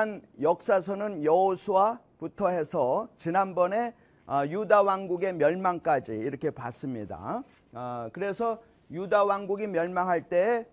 일단 0.00 0.22
역사서는 0.40 1.24
여호수아부터 1.24 2.48
해서 2.48 3.06
지난번에 3.18 3.92
아, 4.24 4.46
유다 4.46 4.80
왕국의 4.82 5.34
멸망까지 5.34 6.12
이렇게 6.12 6.50
봤습니다. 6.50 7.42
아, 7.74 8.08
그래서 8.14 8.62
유다 8.90 9.24
왕국이 9.24 9.66
멸망할 9.66 10.28
때 10.28 10.66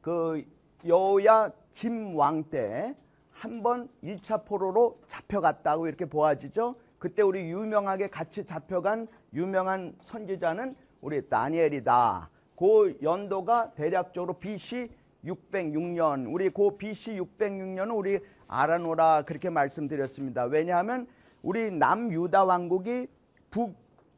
그 0.00 0.44
여호야 0.86 1.50
김왕 1.74 2.44
때 2.44 2.94
한 3.32 3.62
번 3.64 3.88
1차 4.04 4.44
포로로 4.44 5.00
잡혀갔다고 5.08 5.88
이렇게 5.88 6.04
보아지죠. 6.04 6.76
그때 7.00 7.22
우리 7.22 7.50
유명하게 7.50 8.10
같이 8.10 8.44
잡혀간 8.44 9.08
유명한 9.34 9.96
선지자는 10.00 10.76
우리 11.00 11.28
다니엘이다. 11.28 12.30
그 12.56 12.96
연도가 13.02 13.72
대략적으로 13.74 14.34
BC 14.34 14.88
606년. 15.24 16.32
우리 16.32 16.48
그 16.50 16.76
BC 16.76 17.18
606년은 17.20 17.96
우리 17.96 18.20
알아노라 18.48 19.22
그렇게 19.26 19.50
말씀드렸습니다. 19.50 20.44
왜냐하면 20.44 21.06
우리 21.42 21.70
남유다 21.70 22.44
왕국이 22.44 23.08
북, 23.50 23.76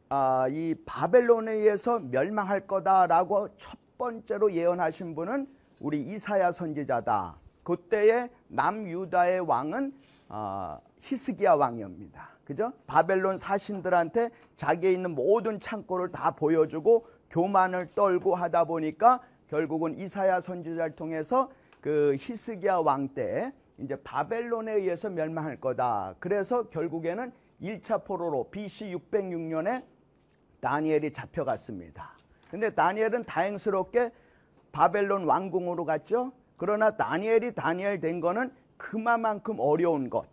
아, 0.09 0.47
이 0.49 0.75
바벨론에 0.87 1.53
의해서 1.53 1.99
멸망할 1.99 2.67
거다라고 2.67 3.49
첫 3.59 3.79
번째로 3.99 4.53
예언하신 4.53 5.15
분은 5.15 5.47
우리 5.81 6.03
이사야 6.03 6.53
선지자다. 6.53 7.39
그때의 7.63 8.31
남유다의 8.49 9.41
왕은 9.41 9.93
아, 10.29 10.79
히스기야 11.03 11.55
왕이옵니다. 11.55 12.29
그죠? 12.45 12.73
바벨론 12.87 13.37
사신들한테 13.37 14.31
자기에 14.57 14.93
있는 14.93 15.15
모든 15.15 15.61
창고를 15.61 16.11
다 16.11 16.31
보여주고 16.31 17.07
교만을 17.31 17.91
떨고 17.95 18.35
하다 18.35 18.65
보니까 18.65 19.21
결국은 19.49 19.99
이사야 19.99 20.41
선지자를 20.41 20.97
통해서 20.97 21.51
그 21.81 22.17
히스기야 22.19 22.77
왕 22.77 23.09
때 23.09 23.53
이제 23.79 23.97
바벨론에 24.03 24.73
의해서 24.73 25.09
멸망할 25.09 25.61
거다. 25.61 26.15
그래서 26.19 26.69
결국에는 26.69 27.33
1차 27.63 28.05
포로로 28.05 28.51
BC 28.51 28.95
606년에 28.95 29.85
다니엘이 30.61 31.13
잡혀갔습니다. 31.13 32.17
근데 32.51 32.75
다니엘은 32.75 33.25
다행스럽게 33.25 34.11
바벨론 34.73 35.25
왕궁으로 35.25 35.85
갔죠. 35.85 36.33
그러나 36.57 36.97
다니엘이 36.97 37.55
다니엘 37.55 38.01
된 38.01 38.21
거는 38.21 38.53
그만큼 38.77 39.57
어려운 39.59 40.11
것, 40.11 40.27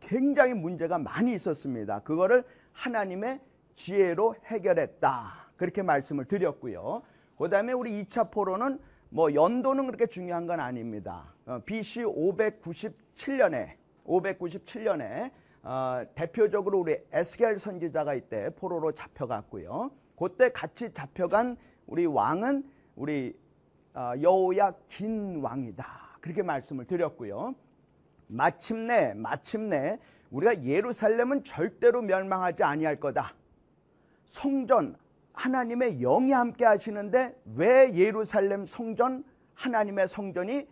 굉장히 0.00 0.54
문제가 0.54 0.98
많이 0.98 1.34
있었습니다. 1.34 2.00
그거를 2.00 2.44
하나님의 2.72 3.40
지혜로 3.74 4.36
해결했다. 4.44 5.46
그렇게 5.56 5.82
말씀을 5.82 6.26
드렸고요. 6.26 7.02
그 7.38 7.48
다음에 7.48 7.72
우리 7.72 8.04
2차 8.04 8.30
포로는 8.30 8.78
뭐 9.08 9.32
연도는 9.34 9.86
그렇게 9.86 10.06
중요한 10.06 10.46
건 10.46 10.60
아닙니다. 10.60 11.35
어, 11.46 11.60
BC 11.64 12.02
597년에 12.02 13.76
597년에 14.04 15.30
어, 15.62 16.02
대표적으로 16.14 16.80
우리 16.80 16.98
에스겔 17.12 17.58
선지자가 17.60 18.14
이때 18.14 18.50
포로로 18.56 18.92
잡혀갔고요. 18.92 19.92
그때 20.18 20.50
같이 20.50 20.92
잡혀간 20.92 21.56
우리 21.86 22.04
왕은 22.04 22.68
우리 22.96 23.38
어, 23.94 24.12
여호야 24.20 24.74
긴 24.88 25.40
왕이다. 25.40 25.86
그렇게 26.20 26.42
말씀을 26.42 26.84
드렸고요. 26.84 27.54
마침내 28.26 29.14
마침내 29.14 30.00
우리가 30.32 30.64
예루살렘은 30.64 31.44
절대로 31.44 32.02
멸망하지 32.02 32.64
아니할 32.64 32.98
거다. 32.98 33.34
성전 34.26 34.96
하나님의 35.32 36.00
영이 36.00 36.32
함께 36.32 36.64
하시는데 36.64 37.40
왜 37.54 37.94
예루살렘 37.94 38.64
성전 38.64 39.22
하나님의 39.54 40.08
성전이 40.08 40.66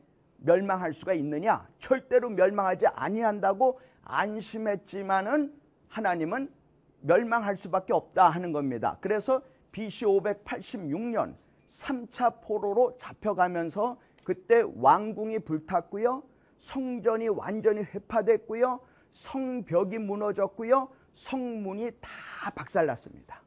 멸망할 0.45 0.93
수가 0.93 1.15
있느냐? 1.15 1.67
절대로 1.79 2.31
멸망하지 2.31 2.87
아니한다고 2.89 3.81
안심했지만은 4.03 5.53
하나님은 5.89 6.53
멸망할 7.01 7.57
수밖에 7.57 7.93
없다 7.93 8.29
하는 8.29 8.53
겁니다. 8.53 8.99
그래서 9.01 9.43
BC 9.73 10.05
586년 10.05 11.35
3차 11.69 12.41
포로로 12.43 12.97
잡혀가면서 12.99 13.99
그때 14.23 14.63
왕궁이 14.77 15.41
불탔고요. 15.41 16.23
성전이 16.59 17.29
완전히 17.29 17.81
회파됐고요. 17.83 18.81
성벽이 19.13 19.99
무너졌고요. 19.99 20.89
성문이 21.15 21.91
다 22.01 22.51
박살났습니다. 22.55 23.43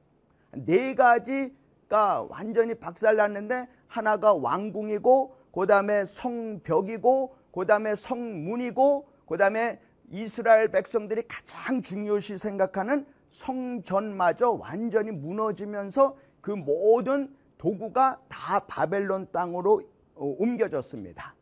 네 0.54 0.94
가지가 0.96 2.28
완전히 2.30 2.76
박살났는데 2.76 3.68
하나가 3.88 4.34
왕궁이고 4.34 5.37
그 5.58 5.66
다음에 5.66 6.06
성벽이고 6.06 7.36
그 7.52 7.66
다음에 7.66 7.96
성문이고 7.96 9.10
그 9.26 9.38
다음에 9.38 9.80
이스라엘 10.12 10.68
백성들이 10.68 11.24
가장 11.28 11.82
중요시 11.82 12.38
생각하는 12.38 13.08
성전마저 13.30 14.52
완전히 14.52 15.10
무너지면서 15.10 16.16
그 16.42 16.52
모든 16.52 17.36
도구가 17.58 18.22
다 18.30 18.60
바벨론 18.68 19.32
땅으로 19.32 19.82
어, 20.14 20.36
옮겨졌습니다. 20.38 21.34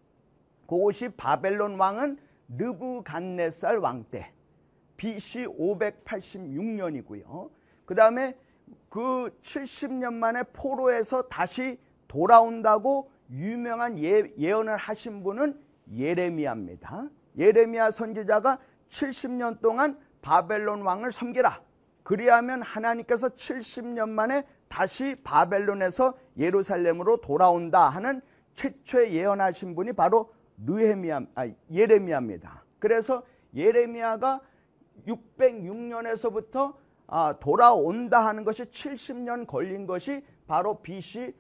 그것이 0.66 1.10
바벨론 1.10 1.78
왕은 1.78 2.18
느부갓네살 2.48 3.80
왕 3.80 4.06
때 4.10 4.32
BC 4.96 5.48
586년이고요. 5.48 7.50
그 7.84 7.94
다음에 7.94 8.34
그 8.88 9.38
70년 9.42 10.14
만에 10.14 10.44
포로에서 10.54 11.24
다시 11.24 11.78
돌아온다고 12.08 13.12
유명한 13.30 13.98
예, 14.00 14.32
예언을 14.38 14.78
하신 14.78 15.24
분은 15.24 15.60
예레미야입니다. 15.92 17.10
예레미야 17.38 17.92
선지자가 17.92 18.60
70년 18.90 19.62
동안 19.62 20.00
바벨론 20.22 20.82
왕을 20.82 21.12
섬기라. 21.12 21.62
그리하면 22.04 22.62
하나님께서 22.62 23.30
70년 23.30 24.10
만에 24.10 24.44
다시 24.68 25.16
바벨론에서 25.24 26.18
예루살렘으로 26.38 27.22
돌아온다 27.22 27.90
하는 27.90 28.22
최초의 28.54 29.14
예언하신 29.14 29.76
분이 29.76 29.94
바로 29.94 30.32
느헤미야, 30.58 31.22
아, 31.36 31.50
예레미야입니다. 31.72 32.64
그래서 32.80 33.24
예레미야가 33.56 34.42
606년에서부터 35.08 36.76
아, 37.08 37.36
돌아온다 37.40 38.26
하는 38.26 38.44
것이 38.44 38.64
70년 38.66 39.46
걸린 39.46 39.86
것이 39.86 40.24
바로 40.48 40.82
BC 40.82 41.34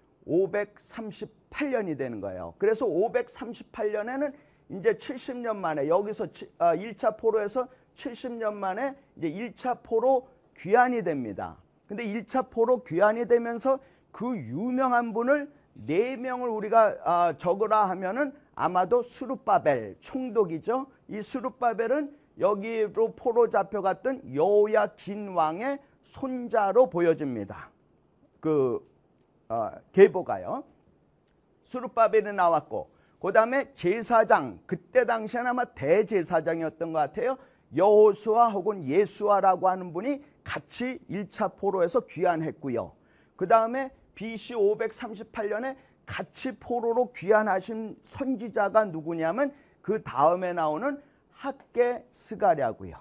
538년이 1.55 1.97
되는 1.97 2.21
거예요. 2.21 2.53
그래서 2.57 2.85
538년에는 2.85 4.33
이제 4.69 4.93
70년 4.93 5.57
만에 5.57 5.87
여기서 5.87 6.27
아, 6.57 6.75
1차 6.75 7.17
포로에서 7.17 7.67
70년 7.95 8.53
만에 8.53 8.95
이제 9.17 9.29
1차 9.29 9.79
포로 9.83 10.27
귀환이 10.57 11.03
됩니다. 11.03 11.57
근데 11.87 12.05
1차 12.05 12.49
포로 12.49 12.83
귀환이 12.83 13.27
되면서 13.27 13.79
그 14.11 14.35
유명한 14.37 15.13
분을 15.13 15.51
네 15.73 16.15
명을 16.15 16.49
우리가 16.49 16.97
아, 17.03 17.33
적으라 17.37 17.89
하면은 17.89 18.33
아마도 18.55 19.03
수르바벨 19.03 19.97
총독이죠. 19.99 20.87
이 21.09 21.21
수르바벨은 21.21 22.15
여기로 22.39 23.13
포로 23.15 23.49
잡혀갔던 23.49 24.33
여호야 24.33 24.95
긴 24.95 25.29
왕의 25.29 25.79
손자로 26.03 26.89
보여집니다. 26.89 27.69
그 28.39 28.85
어, 29.47 29.71
계보가요. 29.91 30.63
수르바벨이 31.65 32.31
나왔고 32.33 32.89
그 33.19 33.33
다음에 33.33 33.73
제사장 33.75 34.59
그때 34.65 35.05
당시에는 35.05 35.49
아마 35.49 35.65
대제사장이었던 35.65 36.93
것 36.93 36.99
같아요. 36.99 37.37
여호수아 37.75 38.49
혹은 38.49 38.85
예수아라고 38.87 39.67
하는 39.67 39.91
분이 39.91 40.23
같이 40.43 40.99
1차 41.09 41.57
포로에서 41.57 42.01
귀환했고요. 42.01 42.93
그 43.35 43.47
다음에 43.47 43.91
BC 44.13 44.53
538년에 44.53 45.75
같이 46.05 46.51
포로로 46.53 47.11
귀환하신 47.11 47.97
선지자가 48.03 48.85
누구냐면 48.85 49.53
그 49.81 50.03
다음에 50.03 50.53
나오는 50.53 51.01
학계 51.31 52.05
스가랴고요. 52.11 52.97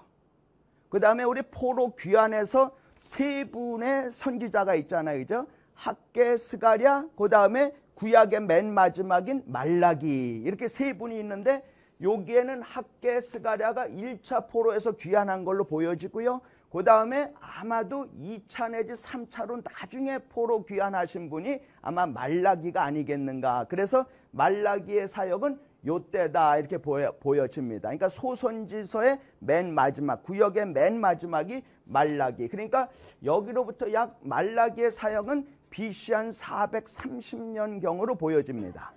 그 0.89 0.99
다음에 0.99 1.23
우리 1.23 1.41
포로 1.43 1.95
귀환에서 1.95 2.75
세 2.99 3.45
분의 3.45 4.11
선지자가 4.11 4.75
있잖아요. 4.75 5.19
그죠? 5.19 5.47
학계 5.73 6.37
스가랴, 6.37 7.09
그 7.15 7.29
다음에 7.29 7.73
구약의 7.95 8.41
맨 8.41 8.73
마지막인 8.73 9.43
말라기 9.45 10.41
이렇게 10.45 10.67
세 10.67 10.97
분이 10.97 11.17
있는데 11.19 11.63
여기에는 12.01 12.61
학계 12.61 13.21
스가랴가 13.21 13.87
1차 13.87 14.49
포로에서 14.49 14.91
귀환한 14.93 15.45
걸로 15.45 15.63
보여지고요. 15.63 16.41
그 16.69 16.83
다음에 16.83 17.31
아마도 17.39 18.05
2차 18.19 18.71
내지 18.71 18.91
3차로 18.91 19.63
나중에 19.63 20.17
포로 20.29 20.65
귀환하신 20.65 21.29
분이 21.29 21.61
아마 21.81 22.05
말라기가 22.05 22.83
아니겠는가. 22.83 23.67
그래서 23.69 24.05
말라기의 24.31 25.07
사역은 25.07 25.57
요때다 25.85 26.57
이렇게 26.57 26.77
보여, 26.77 27.13
보여집니다. 27.19 27.89
그러니까 27.89 28.09
소선지서의 28.09 29.19
맨 29.39 29.73
마지막, 29.73 30.23
구역의 30.23 30.65
맨 30.67 30.99
마지막이 30.99 31.63
말라기. 31.85 32.47
그러니까 32.49 32.89
여기로부터 33.23 33.93
약 33.93 34.17
말라기의 34.21 34.91
사역은 34.91 35.47
BC 35.75 36.13
한 36.13 36.29
430년경으로 36.29 38.17
보여집니다. 38.17 38.93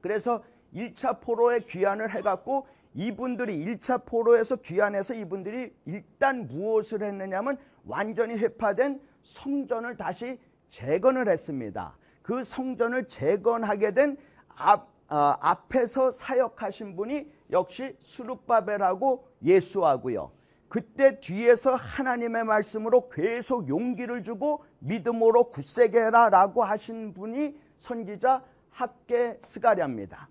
그래서 0.00 0.42
1차 0.74 1.20
포로에 1.20 1.60
귀환을 1.60 2.10
해갖고 2.10 2.66
이분들이 2.94 3.64
1차 3.64 4.04
포로에서 4.04 4.56
귀환해서 4.56 5.14
이분들이 5.14 5.72
일단 5.86 6.48
무엇을 6.48 7.04
했느냐면 7.04 7.58
완전히 7.84 8.36
회파된 8.36 9.00
성전을 9.22 9.96
다시 9.96 10.40
재건을 10.68 11.28
했습니다. 11.28 11.96
그 12.22 12.42
성전을 12.42 13.06
재건하게 13.06 13.94
된 13.94 14.16
앞, 14.56 14.88
어, 15.08 15.36
앞에서 15.40 16.10
사역하신 16.10 16.96
분이 16.96 17.30
역시 17.52 17.96
수룹바벨하고 18.00 19.28
예수하고요. 19.44 20.32
그때 20.70 21.18
뒤에서 21.18 21.74
하나님의 21.74 22.44
말씀으로 22.44 23.08
계속 23.08 23.68
용기를 23.68 24.22
주고 24.22 24.62
믿음으로 24.78 25.50
굳세게 25.50 25.98
해라라고 25.98 26.62
하신 26.62 27.12
분이 27.12 27.58
선지자 27.78 28.44
학계 28.70 29.36
스가랴입니다. 29.42 30.28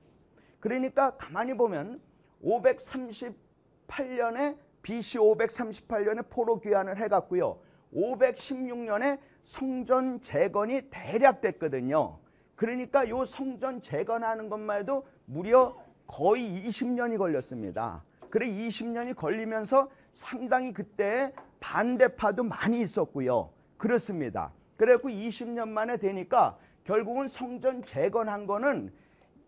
그러니까 0.62 1.18
가만히 1.18 1.56
보면 1.56 2.00
538년에 2.42 4.56
BC 4.82 5.18
538년에 5.18 6.30
포로 6.30 6.62
귀환을 6.62 7.02
해갔고요. 7.02 7.60
516년에 7.94 9.20
성전 9.44 10.22
재건이 10.22 10.84
대략 10.90 11.42
됐거든요. 11.42 12.18
그러니까 12.56 13.10
요 13.10 13.26
성전 13.26 13.82
재건하는 13.82 14.48
것만 14.48 14.80
해도 14.80 15.06
무려 15.26 15.76
거의 16.08 16.66
20년이 16.66 17.18
걸렸습니다. 17.18 18.06
그래 18.30 18.48
20년이 18.48 19.18
걸리면서 19.18 19.90
상당히 20.19 20.74
그때 20.74 21.31
반대파도 21.62 22.44
많이 22.44 22.81
있었고요. 22.81 23.51
그렇습니다. 23.77 24.51
그래갖고 24.75 25.07
20년 25.07 25.69
만에 25.69 25.95
되니까 25.95 26.57
결국은 26.83 27.30
성전 27.30 27.81
재건한 27.83 28.45
거는 28.45 28.92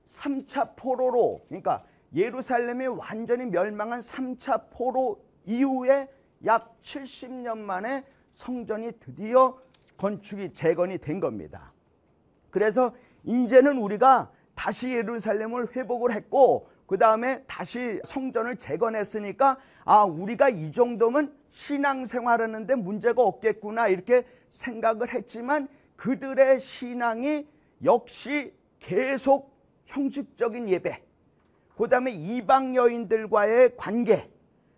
3차 0.07 0.77
포로로 0.77 1.44
그러니까 1.50 1.83
예루살렘이 2.15 2.88
완전히 2.88 3.47
멸망한 3.47 4.00
3차 4.00 4.69
포로 4.71 5.21
이후에 5.45 6.09
약 6.45 6.81
70년 6.83 7.57
만에 7.57 8.06
성전이 8.33 8.94
드디어 9.01 9.57
건축이 9.97 10.53
재건이 10.53 11.00
된 11.00 11.19
겁니다. 11.19 11.73
그래서 12.50 12.95
이제는 13.25 13.77
우리가 13.77 14.31
다시 14.56 14.95
예루살렘을 14.95 15.75
회복을 15.75 16.13
했고 16.13 16.69
그 16.92 16.98
다음에 16.98 17.42
다시 17.48 18.02
성전을 18.04 18.58
재건했으니까 18.58 19.58
아 19.86 20.04
우리가 20.04 20.50
이 20.50 20.74
정도면 20.74 21.34
신앙생활하는데 21.52 22.76
문제가 22.76 23.22
없겠구나 23.22 23.88
이렇게 23.88 24.26
생각을 24.52 25.14
했지만 25.14 25.70
그들의 25.96 26.60
신앙이 26.60 27.48
역시 27.86 28.54
계속 28.80 29.58
형식적인 29.86 30.68
예배 30.68 31.02
그 31.78 31.88
다음에 31.88 32.12
이방 32.12 32.76
여인들과의 32.76 33.78
관계 33.78 34.30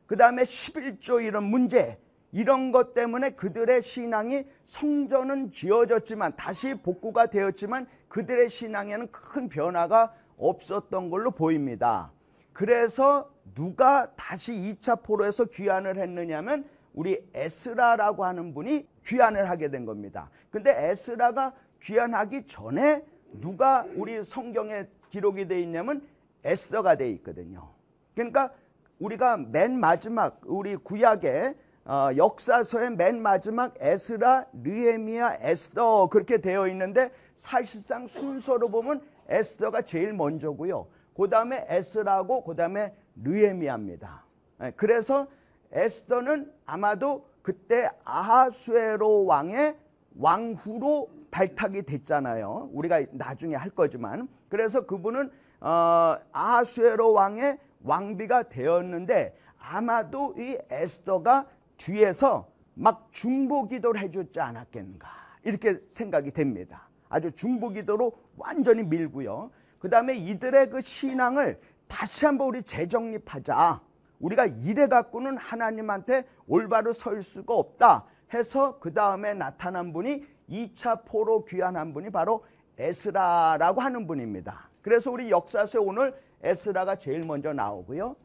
그 0.06 0.16
다음에 0.16 0.44
11조 0.44 1.26
이런 1.26 1.46
문제 1.46 1.98
이런 2.32 2.72
것 2.72 2.94
때문에 2.94 3.32
그들의 3.32 3.82
신앙이 3.82 4.44
성전은 4.66 5.52
지어졌지만 5.52 6.36
다시 6.36 6.76
복구가 6.76 7.26
되었지만 7.26 7.88
그들의 8.08 8.52
신앙에는 8.52 9.12
큰 9.12 9.50
변화가 9.50 10.14
없었던 10.50 11.10
걸로 11.10 11.32
보입니다. 11.32 12.12
그래서 12.52 13.32
누가 13.56 14.14
다시 14.16 14.54
2차 14.54 15.04
포로에서 15.04 15.46
귀환을 15.46 15.98
했느냐면 15.98 16.66
우리 16.94 17.26
에스라라고 17.34 18.26
하는 18.26 18.54
분이 18.54 18.88
귀환을 19.06 19.50
하게 19.50 19.70
된 19.70 19.86
겁니다. 19.86 20.30
근데 20.52 20.90
에스라가 20.90 21.54
귀환하기 21.82 22.48
전에 22.48 23.04
누가 23.42 23.86
우리 23.96 24.24
성경에 24.24 24.86
기록이 25.10 25.48
돼 25.48 25.60
있냐면 25.62 26.08
에스더가 26.44 26.96
돼 26.96 27.10
있거든요. 27.12 27.70
그러니까 28.14 28.52
우리가 29.00 29.38
맨 29.38 29.80
마지막 29.80 30.40
우리 30.46 30.76
구약의 30.76 31.56
어, 31.86 32.10
역사서의 32.16 32.92
맨 32.92 33.22
마지막 33.22 33.74
에스라, 33.78 34.46
르에미야, 34.64 35.40
에스더 35.42 36.08
그렇게 36.08 36.38
되어 36.38 36.68
있는데 36.70 37.12
사실상 37.36 38.08
순서로 38.08 38.70
보면 38.70 39.02
에스더가 39.30 39.84
제일 39.84 40.14
먼저고요. 40.14 40.88
그 41.16 41.30
다음에 41.30 41.66
에스라고 41.70 42.44
그 42.44 42.56
다음에 42.56 42.96
르에미야입니다. 43.24 44.24
예, 44.64 44.72
그래서 44.76 45.28
에스더는 45.72 46.52
아마도 46.66 47.28
그때 47.42 47.90
아하수에로 48.06 49.26
왕의 49.26 49.78
왕후로 50.18 51.10
발탁이 51.32 51.84
됐잖아요. 51.84 52.70
우리가 52.72 53.04
나중에 53.12 53.56
할 53.56 53.70
거지만 53.72 54.28
그래서 54.50 54.86
그분은 54.86 55.32
어, 55.60 56.18
아하수에로 56.32 57.14
왕의 57.14 57.58
왕비가 57.84 58.50
되었는데 58.50 59.36
아마도 59.60 60.36
이 60.38 60.58
에스더가 60.70 61.48
뒤에서 61.78 62.48
막 62.76 63.10
중보 63.12 63.68
기도를 63.68 64.02
해줬지 64.02 64.40
않았겠는가 64.40 65.08
이렇게 65.44 65.80
생각이 65.88 66.32
됩니다. 66.32 66.88
아주 67.14 67.32
중보기도로 67.32 68.12
완전히 68.38 68.82
밀고요. 68.82 69.52
그 69.78 69.88
다음에 69.88 70.16
이들의 70.16 70.72
그 70.72 70.82
신앙을 70.82 71.60
다시 71.88 72.26
한번 72.26 72.48
우리 72.48 72.64
재정립하자. 72.64 73.82
우리가 74.20 74.48
이래 74.48 74.88
갖고는 74.88 75.38
하나님한테 75.38 76.26
올바로 76.48 76.92
설 76.92 77.22
수가 77.22 77.54
없다 77.54 78.06
해서 78.34 78.80
그 78.80 78.96
다음에 78.96 79.36
나타난 79.36 79.94
분이 79.94 80.26
2차 80.50 81.06
포로 81.06 81.46
귀환한 81.46 81.94
분이 81.94 82.10
바로 82.10 82.44
에스라라고 82.80 83.82
하는 83.82 84.08
분입니다. 84.08 84.72
그래서 84.82 85.12
우리 85.12 85.30
역사서에 85.30 85.80
오늘 85.80 86.20
에스라가 86.42 86.96
제일 86.96 87.26
먼저 87.26 87.54
나오고요. 87.54 88.16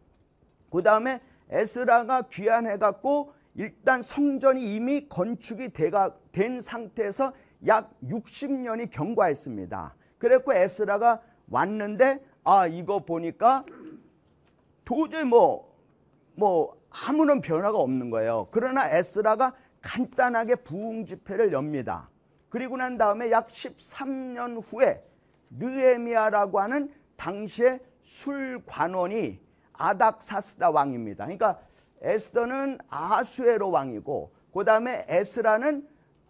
그 0.70 0.82
다음에 0.82 1.20
에스라가 1.50 2.22
귀환해 2.22 2.78
갖고 2.78 3.34
일단 3.54 4.00
성전이 4.00 4.74
이미 4.74 5.08
건축이 5.08 5.72
된 6.32 6.60
상태에서 6.62 7.34
약 7.66 7.92
60년이 8.04 8.90
경과했습니다. 8.90 9.94
그랬고 10.18 10.52
에스라가 10.52 11.20
왔는데 11.50 12.20
아 12.44 12.66
이거 12.66 13.04
보니까 13.04 13.64
도저히 14.84 15.24
뭐뭐 15.24 15.76
뭐 16.34 16.78
아무런 16.90 17.40
변화가 17.40 17.76
없는 17.78 18.10
거예요. 18.10 18.48
그러나 18.50 18.88
에스라가 18.90 19.54
간단하게 19.82 20.56
부흥 20.56 21.06
집회를 21.06 21.52
엽니다. 21.52 22.08
그리고 22.48 22.76
난 22.76 22.96
다음에 22.96 23.30
약 23.30 23.48
13년 23.48 24.62
후에 24.66 25.04
르에미아라고 25.58 26.60
하는 26.60 26.92
당시의 27.16 27.80
술관원이 28.02 29.40
아닥사스다 29.74 30.70
왕입니다. 30.70 31.24
그러니까 31.24 31.58
에스더는 32.00 32.78
아수에로 32.88 33.70
왕이고 33.70 34.32
그 34.52 34.64
다음에 34.64 35.04
에스라는 35.08 35.86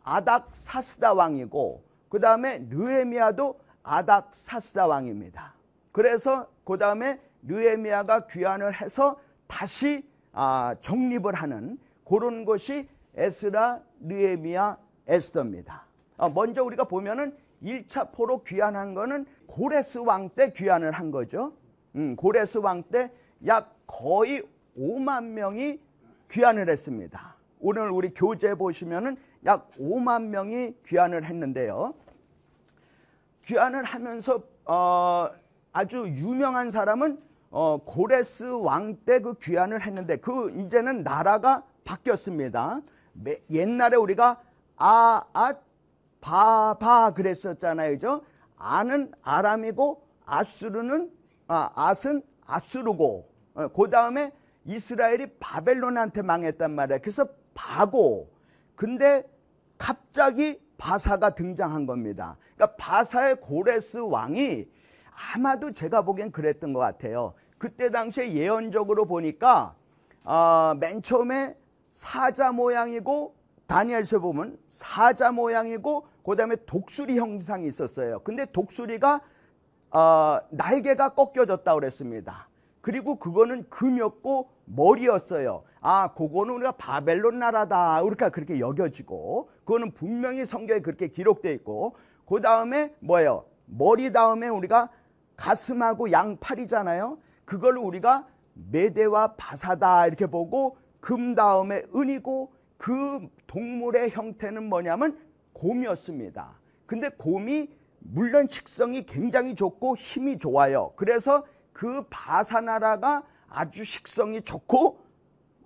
아닥사스다 0.09 1.13
왕이고 1.13 1.85
그 2.09 2.19
다음에 2.21 2.65
르에미아도 2.71 3.61
아닥사스다 3.83 4.87
왕입니다. 4.87 5.55
그래서 5.93 6.49
그 6.65 6.79
다음에 6.79 7.21
르에미아가 7.43 8.27
귀환을 8.27 8.81
해서 8.81 9.19
다시 9.47 10.07
아, 10.33 10.75
정립을 10.81 11.35
하는 11.35 11.79
그런 12.05 12.45
것이 12.45 12.89
에스라, 13.17 13.81
르에미아, 14.01 14.77
에스더입니다. 15.07 15.85
아, 16.17 16.29
먼저 16.29 16.63
우리가 16.63 16.85
보면은 16.85 17.37
1차 17.63 18.13
포로 18.13 18.43
귀환한 18.45 18.95
거는 18.95 19.27
고레스 19.47 19.99
왕 19.99 20.31
때 20.31 20.53
귀환을 20.53 20.93
한 20.93 21.11
거죠. 21.11 21.53
음, 21.97 22.17
고레스 22.17 22.59
왕 22.59 22.83
때 22.91 23.11
약 23.47 23.75
거의 23.87 24.43
5만 24.77 25.25
명이 25.25 25.81
귀환을 26.31 26.69
했습니다. 26.69 27.37
오늘 27.61 27.91
우리 27.91 28.13
교재 28.15 28.55
보시면은 28.55 29.17
약 29.45 29.71
5만 29.79 30.25
명이 30.25 30.75
귀환을 30.87 31.25
했는데요. 31.25 31.95
귀환을 33.45 33.85
하면서 33.85 34.43
어, 34.65 35.31
아주 35.73 36.07
유명한 36.09 36.71
사람은 36.71 37.21
어, 37.51 37.79
고레스 37.85 38.45
왕 38.45 38.97
때 39.07 39.21
그 39.21 39.35
귀환을 39.41 39.81
했는데 39.83 40.17
그 40.17 40.51
이제는 40.51 41.03
나라가 41.03 41.65
바뀌었습니다. 41.85 42.81
옛날에 43.51 43.97
우리가 43.97 44.41
아앗 44.77 45.63
바바 46.21 47.13
그랬었잖아요. 47.15 47.93
그죠? 47.93 48.23
아는 48.57 49.13
아람이고 49.23 50.03
아수르는 50.27 51.11
아, 51.47 51.71
앗은 51.75 52.23
아수르고 52.45 53.29
어, 53.55 53.69
그 53.69 53.89
다음에 53.89 54.31
이스라엘이 54.67 55.39
바벨론한테 55.41 56.21
망했단 56.23 56.71
말이야. 56.75 56.99
그래서 56.99 57.27
바고. 57.55 58.31
근데 58.79 59.29
갑자기 59.77 60.61
바사가 60.79 61.35
등장한 61.35 61.85
겁니다. 61.85 62.37
그러니까 62.55 62.77
바사의 62.77 63.41
고레스 63.41 63.99
왕이 63.99 64.69
아마도 65.35 65.73
제가 65.73 66.03
보기엔 66.03 66.31
그랬던 66.31 66.73
것 66.73 66.79
같아요. 66.79 67.35
그때 67.59 67.91
당시에 67.91 68.35
예언적으로 68.35 69.05
보니까 69.05 69.75
어, 70.23 70.75
맨 70.79 71.03
처음에 71.03 71.57
사자 71.91 72.53
모양이고 72.53 73.35
다니엘서 73.67 74.21
보면 74.21 74.57
사자 74.69 75.33
모양이고 75.33 76.07
그다음에 76.25 76.55
독수리 76.65 77.19
형상이 77.19 77.67
있었어요. 77.67 78.21
근데 78.21 78.47
독수리가 78.47 79.21
어, 79.91 80.39
날개가 80.51 81.15
꺾여졌다 81.15 81.75
그랬습니다. 81.75 82.49
그리고 82.81 83.17
그거는 83.17 83.69
금이었고 83.69 84.51
머리였어요. 84.65 85.65
아, 85.81 86.13
그거는 86.15 86.55
우리가 86.55 86.73
바벨론 86.73 87.39
나라다. 87.39 88.03
우리가 88.03 88.31
그렇게 88.31 88.59
여겨지고, 88.59 89.51
그거는 89.65 89.93
분명히 89.93 90.45
성경에 90.45 90.81
그렇게 90.81 91.09
기록되어 91.09 91.53
있고, 91.53 91.97
그 92.27 92.41
다음에 92.41 92.95
뭐예요? 93.01 93.45
머리 93.67 94.13
다음에 94.13 94.49
우리가 94.49 94.91
가슴하고 95.37 96.11
양팔이잖아요. 96.11 97.19
그걸 97.45 97.79
우리가 97.79 98.27
메대와 98.71 99.35
바사다 99.37 100.07
이렇게 100.07 100.27
보고 100.27 100.77
금 101.01 101.35
다음에 101.35 101.83
은이고 101.95 102.53
그 102.77 103.29
동물의 103.47 104.11
형태는 104.11 104.69
뭐냐면 104.69 105.19
곰이었습니다. 105.53 106.59
근데 106.87 107.09
곰이 107.11 107.71
물론 108.01 108.49
식성이 108.49 109.05
굉장히 109.05 109.55
좋고 109.55 109.97
힘이 109.97 110.39
좋아요. 110.39 110.93
그래서 110.97 111.45
그 111.79 112.03
바사나라가 112.11 113.23
아주 113.49 113.85
식성이 113.85 114.43
좋고 114.43 114.99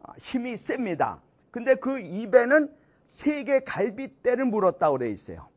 아, 0.03 0.13
힘이 0.19 0.59
셉니다. 0.59 1.23
근데 1.51 1.75
그 1.75 2.01
입에는 2.01 2.71
세계 3.07 3.61
갈빗대를 3.61 4.45
물었다고 4.45 4.99
그래 4.99 5.09
있어요. 5.09 5.49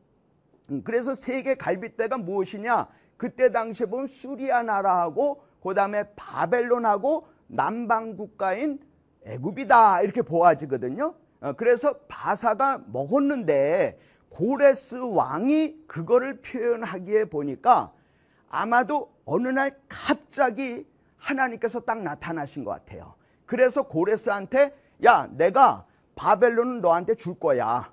음, 0.70 0.82
그래서 0.82 1.12
세계 1.12 1.56
갈빗대가 1.56 2.16
무엇이냐? 2.16 2.88
그때 3.18 3.52
당시에 3.52 3.84
보면 3.84 4.06
수리아 4.06 4.62
나라하고 4.62 5.42
그다음에 5.62 6.04
바벨론하고 6.16 7.28
남방 7.48 8.16
국가인 8.16 8.80
애굽이다 9.26 10.00
이렇게 10.00 10.22
보아지거든요. 10.22 11.14
어, 11.42 11.52
그래서 11.52 11.98
바사가 12.08 12.80
먹었는데 12.86 13.98
고레스 14.30 14.96
왕이 15.02 15.84
그거를 15.86 16.40
표현하기에 16.40 17.26
보니까 17.26 17.92
아마도 18.48 19.12
어느 19.24 19.48
날 19.48 19.76
갑자기 19.88 20.86
하나님께서 21.18 21.80
딱 21.80 22.02
나타나신 22.02 22.64
것 22.64 22.70
같아요. 22.70 23.14
그래서 23.44 23.82
고레스한테 23.82 24.74
야 25.04 25.28
내가 25.32 25.84
바벨론은 26.14 26.80
너한테 26.80 27.14
줄 27.14 27.38
거야. 27.38 27.92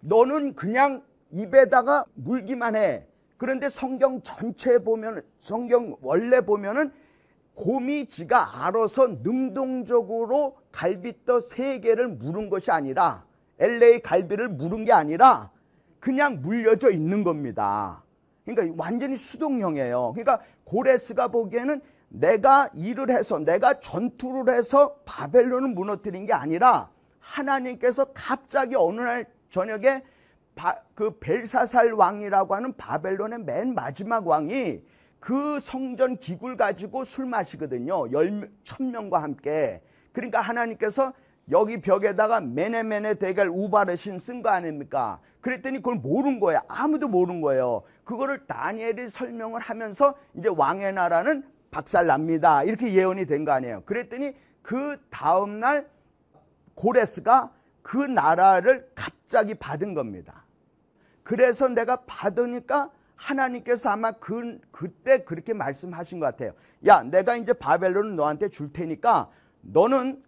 너는 0.00 0.54
그냥 0.54 1.02
입에다가 1.30 2.04
물기만 2.14 2.76
해. 2.76 3.06
그런데 3.36 3.68
성경 3.68 4.20
전체 4.22 4.78
보면 4.78 5.22
성경 5.38 5.96
원래 6.02 6.40
보면은 6.40 6.92
곰이 7.54 8.06
지가 8.06 8.66
알아서 8.66 9.06
능동적으로 9.22 10.56
갈비뼈 10.72 11.40
세 11.40 11.80
개를 11.80 12.08
물은 12.08 12.48
것이 12.48 12.70
아니라 12.70 13.24
LA 13.58 14.00
갈비를 14.00 14.48
물은 14.48 14.84
게 14.84 14.92
아니라 14.92 15.50
그냥 16.00 16.40
물려져 16.40 16.90
있는 16.90 17.22
겁니다. 17.22 18.02
그러니까 18.54 18.82
완전히 18.82 19.16
수동형이에요. 19.16 20.12
그러니까 20.14 20.40
고레스가 20.64 21.28
보기에는 21.28 21.80
내가 22.08 22.68
일을 22.74 23.10
해서 23.10 23.38
내가 23.38 23.80
전투를 23.80 24.54
해서 24.54 24.96
바벨론을 25.04 25.68
무너뜨린 25.70 26.26
게 26.26 26.32
아니라 26.32 26.90
하나님께서 27.20 28.06
갑자기 28.12 28.74
어느 28.76 29.00
날 29.00 29.26
저녁에 29.48 30.02
바, 30.54 30.76
그 30.94 31.18
벨사살 31.20 31.92
왕이라고 31.92 32.54
하는 32.54 32.72
바벨론의 32.76 33.40
맨 33.40 33.74
마지막 33.74 34.26
왕이 34.26 34.82
그 35.20 35.60
성전 35.60 36.16
기구를 36.16 36.56
가지고 36.56 37.04
술 37.04 37.26
마시거든요. 37.26 38.10
열, 38.12 38.50
천 38.64 38.90
명과 38.90 39.22
함께. 39.22 39.82
그러니까 40.12 40.40
하나님께서 40.40 41.12
여기 41.50 41.80
벽에다가 41.80 42.40
메네메네 42.40 43.14
대결 43.14 43.48
우바르신 43.48 44.18
쓴 44.18 44.42
거 44.42 44.50
아닙니까? 44.50 45.20
그랬더니 45.40 45.78
그걸 45.78 45.96
모른 45.96 46.38
거예요. 46.40 46.60
아무도 46.68 47.08
모른 47.08 47.40
거예요. 47.40 47.82
그거를 48.04 48.46
다니엘이 48.46 49.08
설명을 49.08 49.60
하면서 49.60 50.14
이제 50.34 50.48
왕의 50.48 50.92
나라는 50.92 51.44
박살 51.70 52.06
납니다. 52.06 52.62
이렇게 52.62 52.92
예언이 52.94 53.26
된 53.26 53.44
거 53.44 53.52
아니에요. 53.52 53.82
그랬더니 53.84 54.34
그 54.62 54.98
다음 55.10 55.60
날 55.60 55.88
고레스가 56.74 57.52
그 57.82 57.96
나라를 57.96 58.90
갑자기 58.94 59.54
받은 59.54 59.94
겁니다. 59.94 60.44
그래서 61.22 61.68
내가 61.68 61.96
받으니까 62.06 62.90
하나님께서 63.16 63.90
아마 63.90 64.12
그, 64.12 64.58
그때 64.70 65.24
그렇게 65.24 65.52
말씀하신 65.52 66.20
것 66.20 66.26
같아요. 66.26 66.52
야, 66.86 67.02
내가 67.02 67.36
이제 67.36 67.52
바벨론을 67.52 68.16
너한테 68.16 68.48
줄 68.48 68.72
테니까 68.72 69.30
너는 69.60 70.22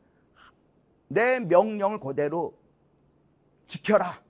내 1.08 1.40
명령을 1.40 2.00
그대로 2.00 2.54
지켜라. 3.66 4.20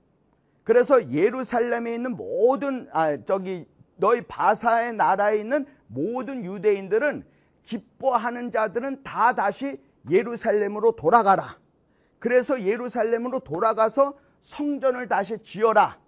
그래서 0.63 1.11
예루살렘에 1.11 1.93
있는 1.95 2.15
모든 2.15 2.87
아 2.91 3.17
저기 3.25 3.67
너희 3.97 4.21
바사의 4.21 4.93
나라에 4.93 5.37
있는 5.39 5.65
모든 5.87 6.43
유대인들은 6.45 7.25
기뻐하는 7.63 8.51
자들은 8.51 9.03
다 9.03 9.33
다시 9.35 9.79
예루살렘으로 10.09 10.93
돌아가라. 10.95 11.57
그래서 12.19 12.61
예루살렘으로 12.61 13.39
돌아가서 13.39 14.17
성전을 14.41 15.07
다시 15.07 15.37
지어라. 15.43 15.99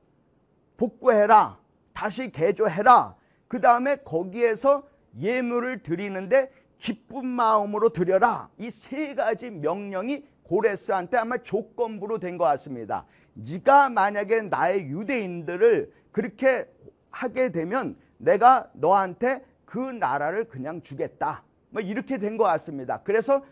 복구해라. 0.78 1.60
다시 1.94 2.32
개조해라. 2.32 3.16
그 3.48 3.62
다음에 3.62 3.98
거기에서 3.98 4.84
예물을 5.18 5.84
드리는데 5.84 6.52
기쁜 6.78 7.26
마음으로 7.26 7.90
드려라. 7.90 8.50
이 8.58 8.70
세 8.70 9.16
가지 9.16 9.50
명령이 9.50 10.26
고레스한테 10.44 11.18
아마 11.18 11.38
조건부로 11.38 12.20
된 12.20 12.38
것 12.38 12.44
같습니다. 12.46 13.06
네가 13.36 13.90
만약에 13.90 14.44
나의 14.44 14.88
유대인들을 14.88 15.92
그렇게 16.12 16.68
하게 17.12 17.52
되면 17.52 17.98
내가 18.18 18.70
너한테 18.74 19.46
그 19.66 19.78
나라를 19.80 20.46
그냥 20.46 20.82
주겠다. 20.82 21.44
뭐 21.70 21.82
이렇게 21.82 22.18
된 22.18 22.38
것 22.38 22.46
같습니다. 22.46 23.02
그래서 23.04 23.44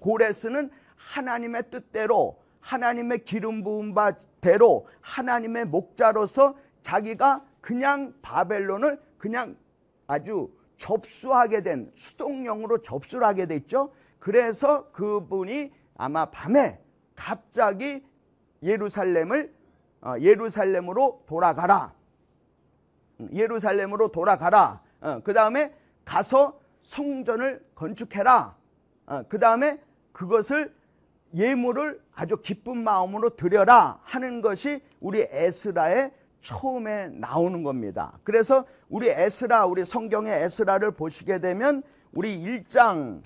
고레스는 0.00 0.70
하나님의 0.96 1.64
뜻대로 1.70 2.38
하나님의 2.60 3.24
기름 3.24 3.62
부은 3.64 3.94
바대로 3.94 4.86
하나님의 5.00 5.66
목자로서 5.66 6.56
자기가 6.82 7.44
그냥 7.60 8.14
바벨론을 8.22 9.00
그냥 9.18 9.56
아주 10.06 10.50
접수하게 10.76 11.62
된 11.62 11.90
수동령으로 11.94 12.82
접수를 12.82 13.26
하게 13.26 13.46
됐죠. 13.46 13.92
그래서 14.18 14.90
그분이 14.92 15.72
아마 15.96 16.26
밤에 16.26 16.80
갑자기 17.14 18.02
예루살렘을 18.64 19.52
어, 20.00 20.14
예루살렘으로 20.20 21.22
돌아가라. 21.26 21.94
음, 23.20 23.28
예루살렘으로 23.32 24.08
돌아가라. 24.08 24.80
어, 25.00 25.20
그 25.22 25.32
다음에 25.32 25.72
가서 26.04 26.58
성전을 26.82 27.64
건축해라. 27.74 28.56
어, 29.06 29.22
그 29.28 29.38
다음에 29.38 29.80
그것을 30.12 30.74
예물을 31.34 32.00
아주 32.14 32.36
기쁜 32.36 32.84
마음으로 32.84 33.36
드려라 33.36 33.98
하는 34.02 34.40
것이 34.40 34.82
우리 35.00 35.26
에스라의 35.30 36.12
처음에 36.42 37.08
나오는 37.08 37.62
겁니다. 37.62 38.18
그래서 38.22 38.66
우리 38.88 39.08
에스라, 39.08 39.66
우리 39.66 39.84
성경의 39.84 40.44
에스라를 40.44 40.90
보시게 40.92 41.38
되면 41.40 41.82
우리 42.12 42.38
1장 42.38 43.22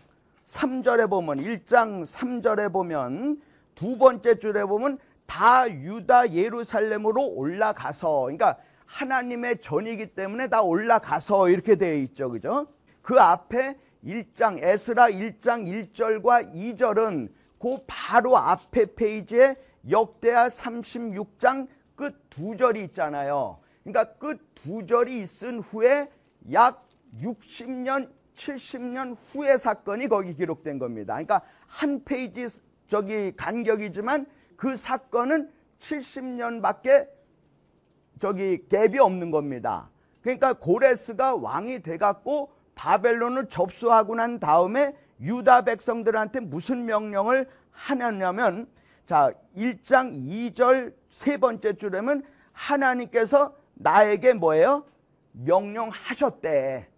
3절에 0.47 1.11
보면 1.11 1.39
1장 1.39 2.03
3절에 2.03 2.73
보면 2.73 3.43
두 3.75 3.99
번째 3.99 4.39
줄에 4.39 4.65
보면 4.65 4.99
다 5.29 5.71
유다 5.71 6.33
예루살렘으로 6.33 7.23
올라가서 7.23 8.23
그러니까 8.23 8.57
하나님의 8.87 9.61
전이기 9.61 10.15
때문에 10.15 10.49
다 10.49 10.63
올라가서 10.63 11.51
이렇게 11.51 11.77
되어 11.77 11.95
있죠. 11.97 12.31
그죠? 12.31 12.67
그 13.03 13.21
앞에 13.21 13.77
1장 14.05 14.59
에스라 14.61 15.09
1장 15.09 15.93
1절과 15.93 16.55
2절은 16.55 17.31
그 17.59 17.77
바로 17.87 18.39
앞에 18.39 18.95
페이지에 18.95 19.57
역대하 19.91 20.49
36장 20.49 21.69
끝 21.95 22.17
두 22.31 22.57
절이 22.57 22.83
있잖아요. 22.85 23.59
그러니까 23.85 24.15
끝 24.15 24.41
두 24.55 24.87
절이 24.87 25.21
있은 25.21 25.61
후에 25.61 26.11
약 26.53 26.87
60년, 27.21 28.11
70년 28.35 29.17
후의 29.27 29.59
사건이 29.59 30.09
거기 30.09 30.35
기록된 30.35 30.79
겁니다. 30.79 31.15
그러니까 31.15 31.43
한 31.67 32.03
페이지 32.05 32.47
저기 32.87 33.33
간격이지만 33.37 34.27
그 34.59 34.75
사건은 34.75 35.51
70년밖에 35.79 37.09
저기 38.19 38.59
갭이 38.69 38.99
없는 38.99 39.31
겁니다. 39.31 39.89
그러니까 40.21 40.53
고레스가 40.53 41.37
왕이 41.37 41.83
돼갖고 41.83 42.51
바벨론을 42.75 43.49
접수하고 43.49 44.17
난 44.17 44.41
다음에 44.41 44.97
유다 45.21 45.63
백성들한테 45.63 46.41
무슨 46.41 46.87
명령을 46.87 47.49
하냐면 47.71 48.67
자, 49.07 49.33
1장 49.57 50.13
2절 50.27 50.93
세 51.09 51.37
번째 51.37 51.75
줄에는 51.75 52.25
하나님께서 52.53 53.55
나에게 53.75 54.33
뭐예요? 54.33 54.85
명령하셨대. 55.31 56.89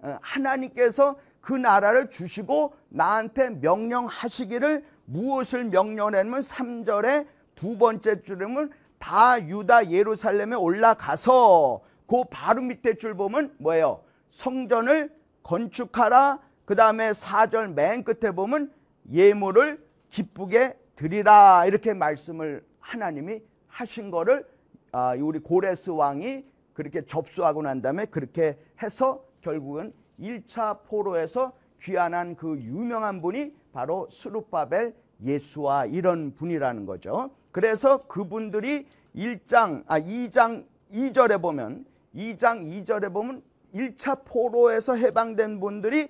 어, 0.00 0.18
하나님께서 0.20 1.16
그 1.40 1.54
나라를 1.54 2.10
주시고 2.10 2.74
나한테 2.90 3.48
명령하시기를 3.50 4.84
무엇을 5.06 5.64
명령했냐면 5.64 6.40
3절에 6.40 7.26
두 7.54 7.78
번째 7.78 8.22
줄에는 8.22 8.70
다 8.98 9.40
유다 9.40 9.90
예루살렘에 9.90 10.54
올라가서 10.54 11.80
그 12.06 12.24
바로 12.30 12.62
밑에 12.62 12.94
줄 12.94 13.14
보면 13.14 13.54
뭐예요? 13.58 14.02
성전을 14.30 15.10
건축하라 15.42 16.40
그 16.64 16.74
다음에 16.74 17.12
4절 17.12 17.72
맨 17.74 18.04
끝에 18.04 18.32
보면 18.32 18.72
예물을 19.10 19.84
기쁘게 20.10 20.76
드리라 20.96 21.64
이렇게 21.66 21.94
말씀을 21.94 22.64
하나님이 22.80 23.40
하신 23.68 24.10
거를 24.10 24.46
아, 24.92 25.14
우리 25.18 25.38
고레스 25.38 25.90
왕이 25.90 26.44
그렇게 26.72 27.04
접수하고 27.04 27.62
난 27.62 27.82
다음에 27.82 28.06
그렇게 28.06 28.58
해서 28.82 29.24
결국은 29.40 29.92
1차 30.18 30.84
포로에서 30.84 31.52
귀환한 31.82 32.36
그 32.36 32.58
유명한 32.58 33.20
분이 33.20 33.54
바로 33.76 34.08
스룹바벨 34.10 34.94
예수와 35.22 35.84
이런 35.84 36.34
분이라는 36.34 36.86
거죠. 36.86 37.28
그래서 37.52 38.06
그분들이 38.06 38.86
1장 39.14 39.84
아 39.86 40.00
2장 40.00 40.64
2절에 40.94 41.42
보면 41.42 41.84
2장 42.14 42.64
2절에 42.64 43.12
보면 43.12 43.42
1차 43.74 44.24
포로에서 44.24 44.94
해방된 44.94 45.60
분들이 45.60 46.08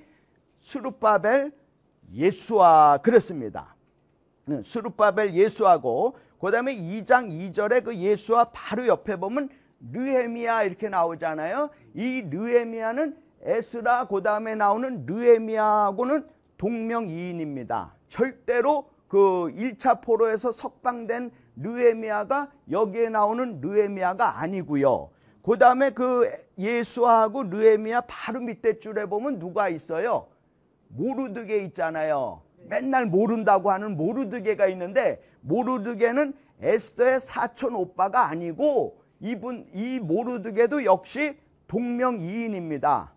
스룹바벨 0.60 1.50
예수와 2.12 2.98
그랬습니다. 2.98 3.74
스룹바벨 4.62 5.34
예수하고 5.34 6.16
그다음에 6.40 6.72
2장 6.76 7.52
2절에 7.52 7.82
그 7.82 7.96
예수와 7.96 8.50
바로 8.52 8.86
옆에 8.86 9.16
보면 9.16 9.48
르헤미야 9.92 10.62
이렇게 10.62 10.88
나오잖아요. 10.88 11.70
이 11.94 12.22
르헤미야는 12.30 13.16
에스라 13.42 14.06
그다음에 14.06 14.54
나오는 14.54 15.04
르헤미야하고는 15.04 16.35
동명이인입니다. 16.58 17.94
절대로 18.08 18.88
그 19.08 19.52
1차 19.56 20.00
포로에서 20.00 20.52
석방된 20.52 21.30
르헤미야가 21.56 22.50
여기에 22.70 23.10
나오는 23.10 23.60
르헤미야가 23.60 24.40
아니고요. 24.40 25.10
그 25.42 25.58
다음에 25.58 25.90
그 25.90 26.28
예수하고 26.58 27.44
르헤미야 27.44 28.02
바로 28.02 28.40
밑에 28.40 28.78
줄에 28.80 29.06
보면 29.06 29.38
누가 29.38 29.68
있어요? 29.68 30.26
모르드게 30.88 31.64
있잖아요. 31.66 32.42
맨날 32.68 33.06
모른다고 33.06 33.70
하는 33.70 33.96
모르드게가 33.96 34.66
있는데 34.68 35.22
모르드게는 35.40 36.34
에스더의 36.60 37.20
사촌 37.20 37.74
오빠가 37.74 38.28
아니고 38.28 39.00
이분 39.20 39.66
이 39.72 40.00
모르드게도 40.00 40.84
역시 40.84 41.38
동명이인입니다. 41.68 43.12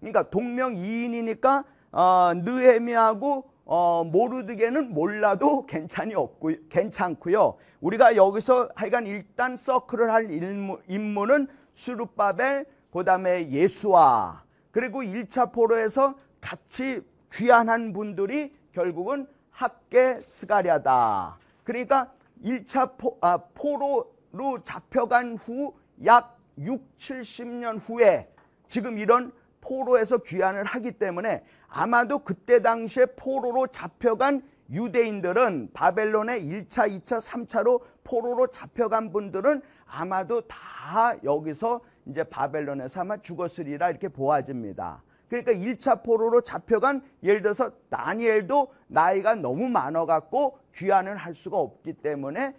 그러니까 0.00 0.30
동명이인이니까 0.30 1.64
어, 1.92 2.32
느헤미하고 2.34 3.50
어, 3.64 4.04
모르드게는 4.04 4.92
몰라도 4.92 5.66
괜찮이 5.66 6.14
없고 6.14 6.50
괜찮고요. 6.68 7.56
우리가 7.80 8.16
여기서 8.16 8.68
하여간 8.74 9.06
일단 9.06 9.56
서클을 9.56 10.10
할 10.10 10.32
인물, 10.32 10.80
인물은 10.88 11.48
수르바벨 11.72 12.66
그다음에 12.92 13.48
예수와 13.50 14.44
그리고 14.72 15.02
1차 15.02 15.52
포로에서 15.52 16.14
같이 16.40 17.02
귀환한 17.32 17.92
분들이 17.92 18.52
결국은 18.72 19.26
학계 19.50 20.18
스가랴다. 20.20 21.38
그러니까 21.64 22.12
1차 22.44 22.96
포, 22.98 23.18
아, 23.20 23.38
포로로 23.54 24.62
잡혀간 24.64 25.36
후 25.36 25.80
약 26.04 26.38
6, 26.58 26.98
70년 26.98 27.80
후에 27.82 28.28
지금 28.68 28.98
이런 28.98 29.32
포로에서 29.60 30.18
귀환을 30.18 30.64
하기 30.64 30.92
때문에 30.92 31.44
아마도 31.68 32.20
그때 32.20 32.60
당시에 32.62 33.06
포로로 33.16 33.68
잡혀간 33.68 34.42
유대인들은 34.70 35.70
바벨론의 35.72 36.42
1차, 36.44 36.88
2차, 36.88 37.20
3차로 37.20 37.80
포로로 38.04 38.46
잡혀간 38.48 39.10
분들은 39.12 39.62
아마도 39.86 40.42
다 40.42 41.14
여기서 41.24 41.80
이제 42.06 42.22
바벨론에서 42.24 43.00
아마 43.00 43.16
죽었으리라 43.16 43.90
이렇게 43.90 44.08
보아집니다. 44.08 45.02
그러니까 45.28 45.52
1차 45.52 46.02
포로로 46.02 46.40
잡혀간 46.40 47.02
예를 47.22 47.42
들어서 47.42 47.70
다니엘도 47.88 48.72
나이가 48.88 49.34
너무 49.34 49.68
많아갖고 49.68 50.58
귀환을 50.74 51.16
할 51.16 51.34
수가 51.34 51.56
없기 51.56 51.94
때문에 51.94 52.54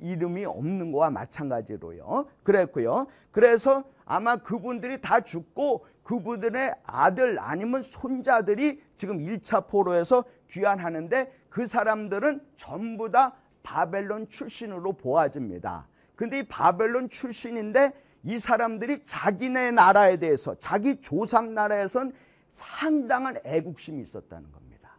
이름이 0.00 0.44
없는 0.44 0.92
거와 0.92 1.10
마찬가지로요. 1.10 2.26
그랬고요. 2.42 3.06
그래서 3.30 3.84
아마 4.04 4.36
그분들이 4.36 5.00
다 5.00 5.20
죽고 5.20 5.86
그분들의 6.02 6.74
아들 6.84 7.38
아니면 7.40 7.82
손자들이 7.82 8.80
지금 8.96 9.18
1차 9.18 9.66
포로에서 9.66 10.24
귀환하는데 10.50 11.32
그 11.48 11.66
사람들은 11.66 12.40
전부 12.56 13.10
다 13.10 13.34
바벨론 13.62 14.28
출신으로 14.28 14.92
보아집니다. 14.92 15.88
근데 16.14 16.38
이 16.38 16.42
바벨론 16.44 17.08
출신인데 17.08 17.92
이 18.22 18.38
사람들이 18.38 19.04
자기네 19.04 19.72
나라에 19.72 20.16
대해서 20.16 20.54
자기 20.60 21.00
조상 21.00 21.54
나라에선 21.54 22.12
상당한 22.52 23.38
애국심이 23.44 24.02
있었다는 24.02 24.50
겁니다. 24.52 24.96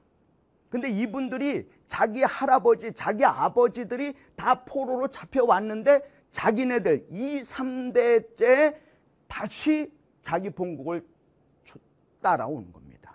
근데 0.70 0.90
이분들이 0.90 1.70
자기 1.88 2.24
할아버지, 2.24 2.94
자기 2.94 3.24
아버지들이 3.26 4.14
다 4.36 4.64
포로로 4.66 5.08
잡혀왔는데 5.08 6.02
자기네들 6.32 7.08
2, 7.10 7.42
3대째 7.42 8.76
다시 9.28 9.92
자기 10.22 10.50
본국을 10.50 11.06
따라오는 12.22 12.72
겁니다. 12.74 13.14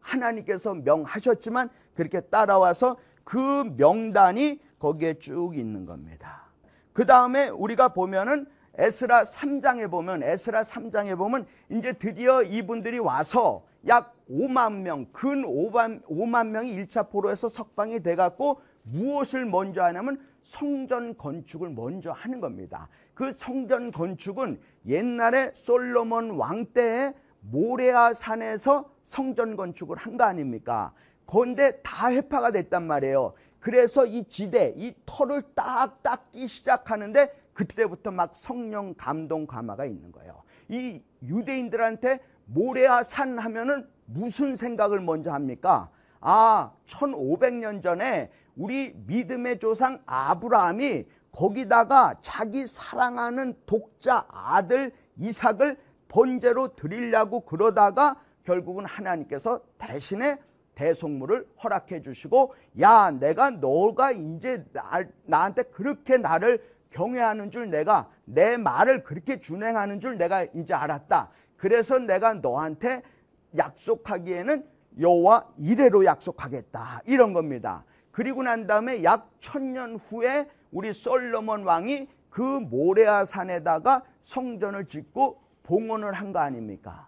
하나님께서 0.00 0.74
명하셨지만 0.74 1.70
그렇게 1.94 2.20
따라와서 2.20 2.96
그 3.24 3.74
명단이 3.76 4.60
거기에 4.78 5.14
쭉 5.18 5.56
있는 5.56 5.84
겁니다. 5.84 6.48
그 6.92 7.06
다음에 7.06 7.48
우리가 7.48 7.88
보면은 7.88 8.46
에스라 8.76 9.24
3장에 9.24 9.90
보면 9.90 10.22
에스라 10.22 10.62
3장에 10.62 11.16
보면 11.16 11.46
이제 11.70 11.92
드디어 11.92 12.42
이분들이 12.42 12.98
와서 12.98 13.67
약 13.88 14.14
5만 14.30 14.80
명, 14.82 15.06
근 15.12 15.42
5만, 15.42 16.04
5만 16.06 16.48
명이 16.48 16.76
1차 16.76 17.10
포로에서 17.10 17.48
석방이 17.48 18.02
돼 18.02 18.14
갖고 18.14 18.60
무엇을 18.82 19.46
먼저 19.46 19.82
하냐면 19.82 20.20
성전 20.42 21.16
건축을 21.16 21.70
먼저 21.70 22.12
하는 22.12 22.40
겁니다. 22.40 22.88
그 23.14 23.32
성전 23.32 23.90
건축은 23.90 24.60
옛날에 24.86 25.52
솔로몬 25.54 26.30
왕 26.32 26.66
때에 26.66 27.14
모레아 27.40 28.14
산에서 28.14 28.90
성전 29.04 29.56
건축을 29.56 29.96
한 29.96 30.16
거 30.16 30.24
아닙니까? 30.24 30.92
그런데 31.26 31.80
다 31.82 32.10
회파가 32.10 32.50
됐단 32.50 32.86
말이에요. 32.86 33.34
그래서 33.60 34.06
이 34.06 34.24
지대, 34.28 34.74
이 34.76 34.94
털을 35.04 35.42
딱 35.54 36.02
닦기 36.02 36.46
시작하는데 36.46 37.30
그때부터 37.52 38.10
막 38.10 38.34
성령 38.34 38.94
감동 38.94 39.46
감화가 39.46 39.84
있는 39.84 40.12
거예요. 40.12 40.42
이 40.68 41.02
유대인들한테 41.22 42.20
모레아 42.48 43.02
산 43.02 43.38
하면은 43.38 43.86
무슨 44.06 44.56
생각을 44.56 45.00
먼저 45.00 45.30
합니까? 45.32 45.90
아, 46.20 46.72
1500년 46.86 47.82
전에 47.82 48.30
우리 48.56 48.92
믿음의 49.06 49.60
조상 49.60 50.02
아브라함이 50.06 51.06
거기다가 51.30 52.16
자기 52.22 52.66
사랑하는 52.66 53.54
독자 53.66 54.26
아들 54.28 54.92
이삭을 55.16 55.76
번제로 56.08 56.74
드리려고 56.74 57.40
그러다가 57.40 58.16
결국은 58.44 58.86
하나님께서 58.86 59.60
대신에 59.76 60.38
대속물을 60.74 61.46
허락해 61.62 62.02
주시고 62.02 62.54
야 62.80 63.10
내가 63.10 63.50
너가 63.50 64.12
이제 64.12 64.64
나, 64.72 65.02
나한테 65.24 65.64
그렇게 65.64 66.16
나를 66.16 66.62
경외하는 66.90 67.50
줄 67.50 67.68
내가 67.68 68.08
내 68.24 68.56
말을 68.56 69.04
그렇게 69.04 69.40
준행하는 69.40 70.00
줄 70.00 70.16
내가 70.16 70.44
이제 70.54 70.72
알았다. 70.72 71.30
그래서 71.58 71.98
내가 71.98 72.32
너한테 72.34 73.02
약속하기에는 73.56 74.64
여호와 75.00 75.46
이래로 75.58 76.04
약속하겠다. 76.06 77.02
이런 77.06 77.32
겁니다. 77.34 77.84
그리고 78.10 78.42
난 78.42 78.66
다음에 78.66 79.04
약 79.04 79.30
천년 79.40 79.96
후에 79.96 80.48
우리 80.72 80.92
솔로몬 80.92 81.64
왕이 81.64 82.08
그 82.30 82.42
모레아 82.42 83.24
산에다가 83.24 84.02
성전을 84.22 84.86
짓고 84.86 85.40
봉헌을 85.64 86.12
한 86.14 86.32
거 86.32 86.38
아닙니까? 86.38 87.06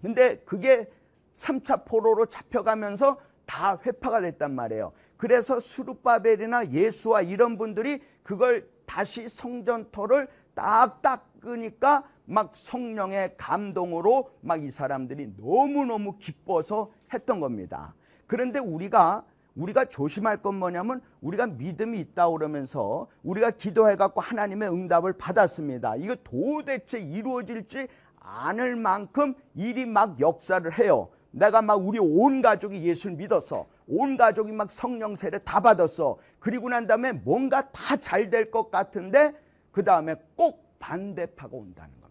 근데 0.00 0.36
그게 0.44 0.88
3차 1.34 1.84
포로로 1.86 2.26
잡혀가면서 2.26 3.18
다 3.46 3.78
회파가 3.84 4.20
됐단 4.20 4.54
말이에요. 4.54 4.92
그래서 5.16 5.58
수르바벨이나 5.60 6.70
예수와 6.72 7.22
이런 7.22 7.56
분들이 7.56 8.02
그걸 8.22 8.68
다시 8.86 9.28
성전터를 9.28 10.28
딱 10.54 11.00
닦으니까 11.02 12.04
막 12.26 12.54
성령의 12.56 13.34
감동으로 13.36 14.30
막 14.40 14.62
이 14.62 14.70
사람들이 14.70 15.34
너무너무 15.36 16.16
기뻐서 16.18 16.90
했던 17.12 17.40
겁니다. 17.40 17.94
그런데 18.26 18.58
우리가 18.58 19.24
우리가 19.56 19.84
조심할 19.84 20.42
건 20.42 20.56
뭐냐면 20.56 21.00
우리가 21.20 21.46
믿음이 21.46 22.00
있다 22.00 22.28
그러면서 22.30 23.06
우리가 23.22 23.50
기도해 23.52 23.96
갖고 23.96 24.20
하나님의 24.20 24.68
응답을 24.68 25.12
받았습니다. 25.14 25.96
이거 25.96 26.16
도대체 26.24 26.98
이루어질지 26.98 27.86
않을 28.18 28.74
만큼 28.76 29.34
일이 29.54 29.86
막 29.86 30.18
역사를 30.18 30.72
해요. 30.78 31.08
내가 31.30 31.62
막 31.62 31.74
우리 31.74 31.98
온 32.00 32.42
가족이 32.42 32.82
예수를 32.82 33.16
믿었어. 33.16 33.66
온 33.86 34.16
가족이 34.16 34.50
막 34.50 34.72
성령 34.72 35.14
세례 35.14 35.38
다 35.38 35.60
받았어. 35.60 36.16
그리고 36.40 36.68
난 36.68 36.86
다음에 36.86 37.12
뭔가 37.12 37.70
다 37.70 37.96
잘 37.96 38.30
될 38.30 38.50
것 38.50 38.70
같은데 38.70 39.34
그 39.70 39.84
다음에 39.84 40.16
꼭 40.36 40.64
반대파가 40.78 41.50
온다는 41.56 41.90
겁니다. 42.00 42.03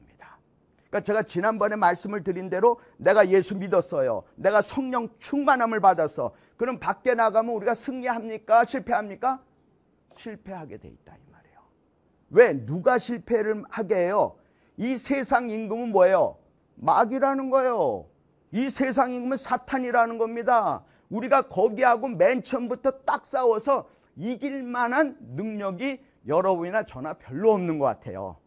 그러니까 0.94 1.02
제가 1.02 1.24
지난번에 1.24 1.76
말씀을 1.76 2.24
드린 2.24 2.52
대로 2.52 2.80
내가 2.98 3.28
예수 3.30 3.58
믿었어요. 3.58 4.24
내가 4.36 4.62
성령 4.62 5.10
충만함을 5.18 5.80
받았어. 5.80 6.36
그럼 6.56 6.80
밖에 6.80 7.16
나가면 7.16 7.56
우리가 7.56 7.74
승리합니까? 7.74 8.64
실패합니까? 8.64 9.42
실패하게 10.16 10.78
돼 10.78 10.90
있다 10.90 11.16
이 11.16 11.32
말이에요. 11.32 11.58
왜 12.30 12.66
누가 12.66 13.00
실패를 13.00 13.64
하게 13.70 13.96
해요? 13.96 14.36
이 14.78 14.96
세상 14.98 15.50
임금은 15.50 15.92
뭐예요? 15.92 16.38
마귀라는 16.76 17.50
거예요. 17.50 18.06
이 18.52 18.70
세상 18.70 19.12
임금은 19.12 19.38
사탄이라는 19.38 20.20
겁니다. 20.20 20.84
우리가 21.10 21.48
거기하고 21.48 22.08
맨 22.08 22.44
처음부터 22.44 23.00
딱 23.04 23.26
싸워서 23.26 23.90
이길 24.16 24.62
만한 24.62 25.18
능력이 25.20 26.04
여러분이나 26.28 26.86
저나 26.86 27.14
별로 27.14 27.52
없는 27.52 27.80
것 27.80 27.86
같아요. 27.86 28.38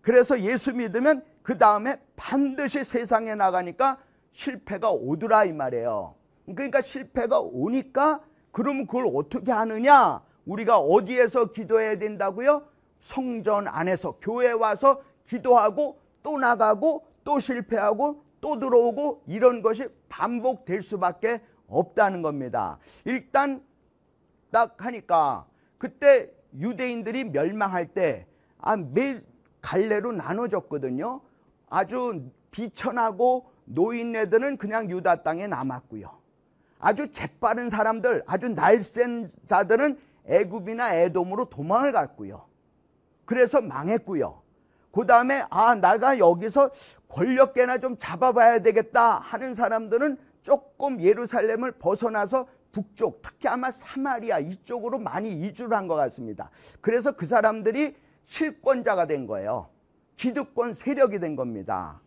그래서 0.00 0.40
예수 0.40 0.72
믿으면 0.72 1.24
그 1.42 1.56
다음에 1.58 2.00
반드시 2.16 2.84
세상에 2.84 3.34
나가니까 3.34 3.98
실패가 4.32 4.90
오더라 4.90 5.44
이 5.44 5.52
말이에요. 5.52 6.14
그러니까 6.54 6.80
실패가 6.80 7.40
오니까 7.40 8.20
그러면 8.52 8.86
그걸 8.86 9.06
어떻게 9.14 9.52
하느냐? 9.52 10.22
우리가 10.46 10.78
어디에서 10.78 11.52
기도해야 11.52 11.98
된다고요? 11.98 12.66
성전 13.00 13.68
안에서 13.68 14.16
교회 14.20 14.50
와서 14.50 15.02
기도하고 15.26 16.00
또 16.22 16.38
나가고 16.38 17.06
또 17.24 17.38
실패하고 17.38 18.24
또 18.40 18.58
들어오고 18.58 19.24
이런 19.26 19.62
것이 19.62 19.88
반복될 20.08 20.82
수밖에 20.82 21.40
없다는 21.68 22.22
겁니다. 22.22 22.78
일단 23.04 23.62
딱 24.50 24.74
하니까 24.84 25.46
그때 25.76 26.30
유대인들이 26.58 27.24
멸망할 27.24 27.88
때 27.88 28.26
아, 28.58 28.76
매 28.76 29.20
갈래로 29.60 30.12
나눠졌거든요. 30.12 31.20
아주 31.70 32.22
비천하고 32.50 33.50
노인네들은 33.66 34.56
그냥 34.56 34.90
유다 34.90 35.22
땅에 35.22 35.46
남았고요. 35.46 36.10
아주 36.78 37.10
재빠른 37.10 37.68
사람들, 37.68 38.22
아주 38.26 38.48
날쌘 38.48 39.28
자들은 39.46 39.98
애굽이나 40.26 40.94
에돔으로 40.94 41.46
도망을 41.50 41.92
갔고요. 41.92 42.46
그래서 43.24 43.60
망했고요. 43.60 44.42
그 44.92 45.06
다음에 45.06 45.44
아 45.50 45.74
나가 45.74 46.18
여기서 46.18 46.70
권력계나 47.08 47.78
좀 47.78 47.96
잡아봐야 47.98 48.60
되겠다 48.60 49.16
하는 49.18 49.54
사람들은 49.54 50.18
조금 50.42 51.00
예루살렘을 51.00 51.72
벗어나서 51.72 52.46
북쪽 52.72 53.20
특히 53.22 53.48
아마 53.48 53.70
사마리아 53.70 54.38
이쪽으로 54.38 54.98
많이 54.98 55.30
이주를 55.30 55.76
한 55.76 55.88
것 55.88 55.94
같습니다. 55.96 56.50
그래서 56.80 57.12
그 57.12 57.26
사람들이 57.26 57.96
실권자가 58.26 59.06
된 59.06 59.26
거예요. 59.26 59.68
기득권 60.18 60.74
세력이 60.74 61.20
된 61.20 61.36
겁니다. 61.36 62.00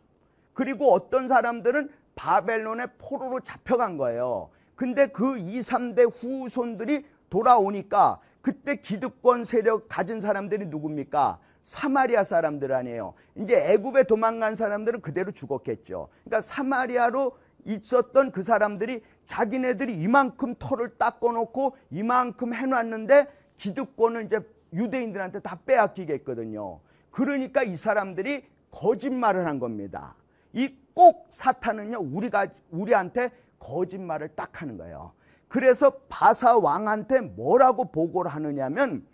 그리고 0.54 0.94
어떤 0.94 1.28
사람들은 1.28 1.90
바벨론의 2.16 2.90
포로로 3.00 3.40
잡혀간 3.40 3.98
거예요. 3.98 4.50
근데 4.76 5.08
그 5.08 5.38
2, 5.38 5.60
3대 5.60 6.12
후손들이 6.14 7.06
돌아오니까 7.30 8.20
그때 8.42 8.76
기득권 8.76 9.44
세력 9.44 9.88
가진 9.88 10.20
사람들이 10.20 10.68
누굽니까? 10.68 11.40
사마리아 11.64 12.24
사람들 12.24 12.74
아니에요. 12.74 13.14
이제 13.36 13.56
애굽에 13.56 14.04
도망간 14.04 14.56
사람들은 14.56 15.02
그대로 15.02 15.32
죽었겠죠. 15.32 16.10
그러니까 16.24 16.42
사마리아로 16.42 17.38
있었던 17.66 18.32
그 18.32 18.44
사람들이 18.44 19.04
자기네들이 19.26 19.94
이만큼 20.02 20.56
털을 20.58 20.98
닦아놓고 20.98 21.78
이만큼 21.92 22.54
해놨는데 22.54 23.28
기득권을 23.58 24.26
이제 24.26 24.40
유대인들한테 24.74 25.42
다 25.42 25.60
빼앗기겠거든요. 25.66 26.80
그러니까 27.12 27.64
이 27.64 27.76
사람들이 27.78 28.46
거짓말을 28.72 29.46
한 29.46 29.60
겁니다. 29.60 30.16
이 30.54 30.82
꼭 30.94 31.28
사탄은요 31.30 32.00
우리가 32.00 32.48
우리한테 32.70 33.32
거짓말을 33.60 34.30
딱 34.36 34.62
하는 34.62 34.78
거예요. 34.78 35.14
그래서 35.48 35.92
바사 36.10 36.58
왕한테 36.58 37.22
뭐라고 37.22 37.92
보고를 37.92 38.32
하느냐면 38.32 39.06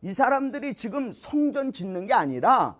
이 0.00 0.12
사람들이 0.12 0.74
지금 0.74 1.12
성전 1.12 1.72
짓는 1.72 2.06
게 2.06 2.14
아니라 2.14 2.76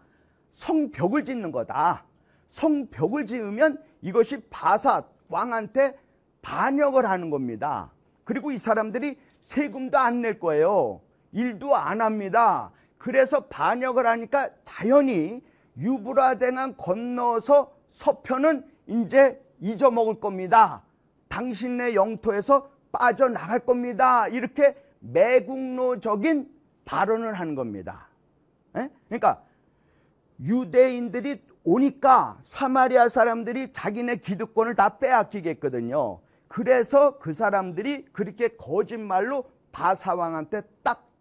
성벽을 0.55 1.25
짓는 1.25 1.53
거다. 1.53 2.05
성벽을 2.49 3.27
지으면 3.27 3.83
이것이 4.01 4.43
바사 4.51 5.05
왕한테 5.29 5.99
반역을 6.43 7.09
하는 7.09 7.31
겁니다. 7.31 7.93
그리고 8.25 8.51
이 8.51 8.59
사람들이 8.59 9.19
세금도 9.41 9.99
안 9.99 10.21
낼 10.21 10.39
거예요. 10.39 11.01
일도 11.33 11.77
안 11.77 12.01
합니다. 12.01 12.73
그래서 13.03 13.41
반역을 13.47 14.07
하니까 14.07 14.51
당연히 14.65 15.43
유브라데강 15.77 16.77
건너서 16.77 17.75
서편은 17.91 18.65
이제 18.87 19.45
잊어먹을 19.59 20.21
겁니다. 20.21 20.85
당신네 21.27 21.97
영토에서 21.97 22.71
빠져나갈 22.93 23.59
겁니다. 23.59 24.29
이렇게 24.29 24.77
매국노적인 25.01 26.49
발언을 26.85 27.35
하는 27.35 27.57
겁니다. 27.57 28.07
에? 28.77 28.89
그러니까 29.09 29.43
유대인들이 30.41 31.43
오니까 31.65 32.39
사마리아 32.45 33.09
사람들이 33.09 33.73
자기네 33.73 34.19
기득권을 34.19 34.77
다 34.77 34.99
빼앗기겠거든요. 34.99 36.21
그래서 36.47 37.19
그 37.19 37.33
사람들이 37.33 38.05
그렇게 38.13 38.51
거짓말로 38.51 39.51
바사왕한테 39.73 40.63
딱 40.85 41.12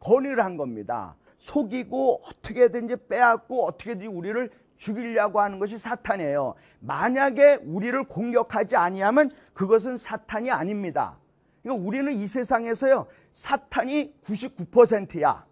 건의를 0.00 0.44
한 0.44 0.56
겁니다. 0.56 1.16
속이고 1.38 2.22
어떻게든지 2.24 2.96
빼앗고 3.08 3.66
어떻게든지 3.66 4.06
우리를 4.06 4.50
죽이려고 4.76 5.40
하는 5.40 5.58
것이 5.58 5.78
사탄이에요. 5.78 6.54
만약에 6.80 7.60
우리를 7.64 8.04
공격하지 8.04 8.76
아니하면 8.76 9.30
그것은 9.54 9.96
사탄이 9.96 10.50
아닙니다. 10.50 11.18
그러니까 11.62 11.86
우리는 11.86 12.12
이 12.12 12.26
세상에서요. 12.26 13.06
사탄이 13.32 14.14
99%야. 14.24 15.46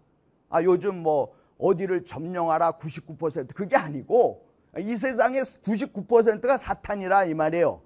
아 0.49 0.63
요즘 0.63 1.01
뭐 1.01 1.33
어디를 1.57 2.05
점령하라 2.05 2.73
99% 2.73 3.53
그게 3.53 3.75
아니고 3.75 4.45
이 4.77 4.95
세상의 4.95 5.41
99%가 5.41 6.57
사탄이라 6.57 7.25
이 7.25 7.33
말이에요. 7.33 7.81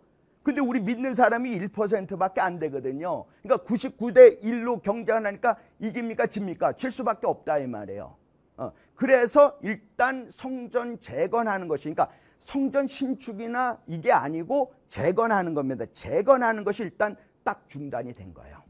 근데 0.49 0.61
우리 0.61 0.79
믿는 0.79 1.13
사람이 1.13 1.59
1%밖에 1.59 2.41
안 2.41 2.57
되거든요. 2.57 3.25
그러니까 3.43 3.63
99대 3.67 4.41
1로 4.41 4.81
경쟁하니까 4.81 5.57
이깁니까 5.77 6.25
집니까? 6.25 6.73
질 6.73 6.89
수밖에 6.89 7.27
없다 7.27 7.59
이 7.59 7.67
말이에요. 7.67 8.15
어, 8.57 8.71
그래서 8.95 9.59
일단 9.61 10.27
성전 10.31 10.99
재건하는 11.01 11.67
것이 11.67 11.83
그러니까 11.83 12.09
성전 12.39 12.87
신축이나 12.87 13.77
이게 13.85 14.11
아니고 14.11 14.73
재건하는 14.87 15.53
겁니다. 15.53 15.85
재건하는 15.93 16.63
것이 16.63 16.81
일단 16.81 17.15
딱 17.43 17.69
중단이 17.69 18.13
된 18.13 18.33
거예요. 18.33 18.63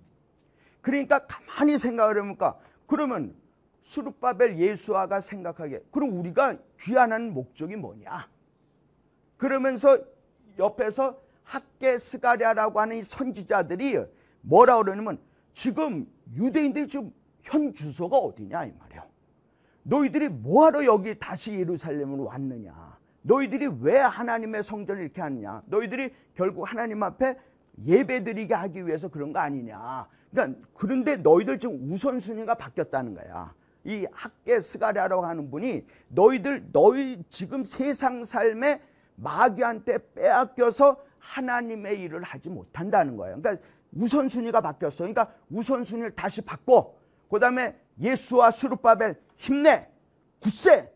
그러니까 0.81 1.19
가만히 1.27 1.77
생각을 1.77 2.17
해보니까 2.17 2.57
그러면 2.87 3.33
수르바벨 3.83 4.57
예수아가 4.57 5.21
생각하게 5.21 5.81
그럼 5.91 6.19
우리가 6.19 6.57
귀환하는 6.81 7.33
목적이 7.33 7.77
뭐냐? 7.77 8.27
그러면서 9.37 9.97
옆에서 10.57 11.28
학계 11.49 11.97
스가랴라고 11.97 12.79
하는 12.79 12.97
이 12.97 13.03
선지자들이 13.03 13.97
뭐라 14.41 14.77
그러냐면 14.77 15.17
지금 15.53 16.05
유대인들이 16.35 16.87
지금 16.87 17.11
현 17.41 17.73
주소가 17.73 18.17
어디냐 18.17 18.65
이 18.65 18.73
말이에요. 18.79 19.03
너희들이 19.81 20.29
뭐하러 20.29 20.85
여기 20.85 21.17
다시 21.17 21.53
예루살렘으로 21.53 22.25
왔느냐? 22.25 22.99
너희들이 23.23 23.67
왜 23.81 23.97
하나님의 23.97 24.63
성전을 24.63 25.01
이렇게 25.01 25.21
하느냐? 25.21 25.63
너희들이 25.65 26.13
결국 26.35 26.71
하나님 26.71 27.01
앞에 27.01 27.35
예배드리게 27.83 28.53
하기 28.53 28.85
위해서 28.85 29.07
그런 29.07 29.33
거 29.33 29.39
아니냐? 29.39 30.07
그러니까 30.29 30.59
그런데 30.75 31.17
너희들 31.17 31.57
지금 31.57 31.89
우선순위가 31.89 32.55
바뀌었다는 32.55 33.15
거야. 33.15 33.55
이 33.85 34.05
학계 34.11 34.59
스가랴라고 34.59 35.25
하는 35.25 35.49
분이 35.49 35.83
너희들 36.09 36.69
너희 36.71 37.23
지금 37.31 37.63
세상 37.63 38.23
삶에 38.23 38.81
마귀한테 39.15 39.97
빼앗겨서 40.13 41.08
하나님의 41.19 42.01
일을 42.01 42.23
하지 42.23 42.49
못한다는 42.49 43.17
거예요. 43.17 43.39
그러니까 43.39 43.63
우선순위가 43.93 44.61
바뀌었어. 44.61 44.97
그러니까 44.99 45.31
우선순위를 45.49 46.15
다시 46.15 46.41
바꿔. 46.41 46.95
그 47.29 47.39
다음에 47.39 47.75
예수와 47.99 48.51
수르바벨 48.51 49.15
힘내, 49.37 49.89
굳세, 50.39 50.91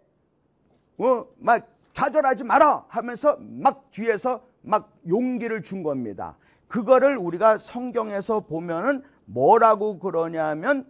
어, 0.97 1.25
막 1.37 1.67
좌절하지 1.93 2.43
마라 2.43 2.85
하면서 2.87 3.37
막 3.39 3.89
뒤에서 3.91 4.45
막 4.61 4.93
용기를 5.07 5.61
준 5.61 5.83
겁니다. 5.83 6.37
그거를 6.67 7.17
우리가 7.17 7.57
성경에서 7.57 8.41
보면은 8.41 9.03
뭐라고 9.25 9.99
그러냐면 9.99 10.89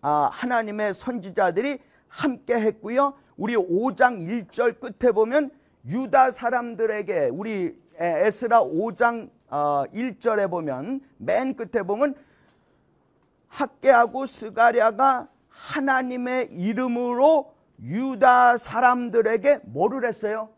아, 0.00 0.30
하나님의 0.32 0.94
선지자들이 0.94 1.80
함께 2.08 2.54
했고요. 2.54 3.14
우리 3.36 3.56
5장 3.56 4.48
1절 4.48 4.78
끝에 4.80 5.12
보면 5.12 5.50
유다 5.86 6.30
사람들에게 6.30 7.30
우리 7.32 7.78
에스라 7.98 8.62
5장 8.62 9.30
1절에 9.50 10.44
어, 10.44 10.48
보면 10.48 11.00
맨 11.18 11.54
끝에 11.54 11.82
보면 11.82 12.14
학계하고 13.48 14.26
스가랴가 14.26 15.28
하나님의 15.48 16.52
이름으로 16.52 17.54
유다 17.82 18.58
사람들에게 18.58 19.60
뭐를 19.64 20.06
했어요? 20.06 20.50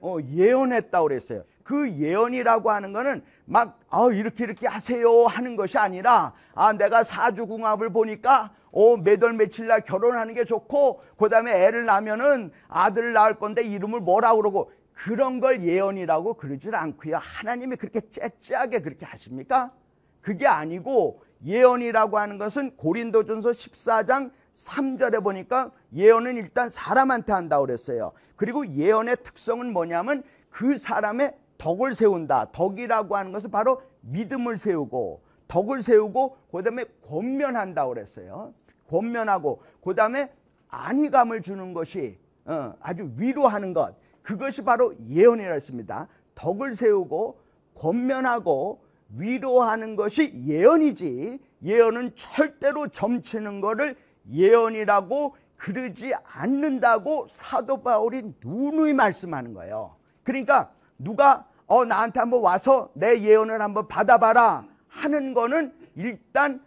어, 0.00 0.18
예언했다고 0.30 1.08
그랬어요. 1.08 1.44
그 1.62 1.90
예언이라고 1.90 2.70
하는 2.70 2.92
거는 2.92 3.22
막 3.44 3.78
아, 3.90 4.08
이렇게 4.10 4.44
이렇게 4.44 4.66
하세요 4.66 5.26
하는 5.26 5.54
것이 5.54 5.76
아니라 5.76 6.32
아 6.54 6.72
내가 6.72 7.02
사주궁합을 7.02 7.90
보니까 7.90 8.52
어, 8.70 8.96
매달 8.96 9.34
며칠 9.34 9.66
날 9.66 9.82
결혼하는 9.82 10.34
게 10.34 10.44
좋고 10.44 11.02
그다음에 11.18 11.64
애를 11.64 11.84
낳으면은 11.84 12.52
아들을 12.68 13.12
낳을 13.12 13.34
건데 13.34 13.62
이름을 13.62 14.00
뭐라 14.00 14.34
그러고 14.36 14.70
그런 14.98 15.38
걸 15.38 15.60
예언이라고 15.60 16.34
그러질 16.34 16.74
않고요. 16.74 17.18
하나님이 17.18 17.76
그렇게 17.76 18.00
째째하게 18.00 18.82
그렇게 18.82 19.06
하십니까? 19.06 19.72
그게 20.20 20.46
아니고 20.48 21.22
예언이라고 21.44 22.18
하는 22.18 22.36
것은 22.36 22.76
고린도전서 22.76 23.50
14장 23.50 24.32
3절에 24.56 25.22
보니까 25.22 25.70
예언은 25.94 26.36
일단 26.36 26.68
사람한테 26.68 27.32
한다고 27.32 27.66
그랬어요. 27.66 28.12
그리고 28.34 28.66
예언의 28.66 29.18
특성은 29.22 29.72
뭐냐면 29.72 30.24
그 30.50 30.76
사람의 30.76 31.36
덕을 31.58 31.94
세운다. 31.94 32.50
덕이라고 32.50 33.16
하는 33.16 33.30
것은 33.30 33.52
바로 33.52 33.80
믿음을 34.00 34.56
세우고 34.56 35.22
덕을 35.46 35.82
세우고 35.82 36.38
그다음에 36.50 36.86
권면한다고 37.08 37.94
그랬어요. 37.94 38.52
권면하고 38.88 39.62
그다음에 39.84 40.32
안위감을 40.68 41.42
주는 41.42 41.72
것이 41.72 42.18
어, 42.46 42.74
아주 42.80 43.12
위로하는 43.16 43.72
것. 43.72 43.94
그것이 44.28 44.62
바로 44.62 44.94
예언이라 45.08 45.54
했습니다. 45.54 46.06
덕을 46.34 46.74
세우고 46.74 47.40
권면하고 47.74 48.84
위로하는 49.16 49.96
것이 49.96 50.44
예언이지 50.44 51.38
예언은 51.64 52.12
절대로 52.14 52.88
점치는 52.88 53.62
것을 53.62 53.96
예언이라고 54.30 55.34
그러지 55.56 56.12
않는다고 56.24 57.28
사도 57.30 57.82
바울이 57.82 58.34
누누이 58.44 58.92
말씀하는 58.92 59.54
거예요. 59.54 59.96
그러니까 60.24 60.72
누가 60.98 61.46
어 61.66 61.86
나한테 61.86 62.20
한번 62.20 62.42
와서 62.42 62.90
내 62.92 63.22
예언을 63.22 63.62
한번 63.62 63.88
받아봐라 63.88 64.66
하는 64.88 65.32
거는 65.32 65.72
일단 65.96 66.62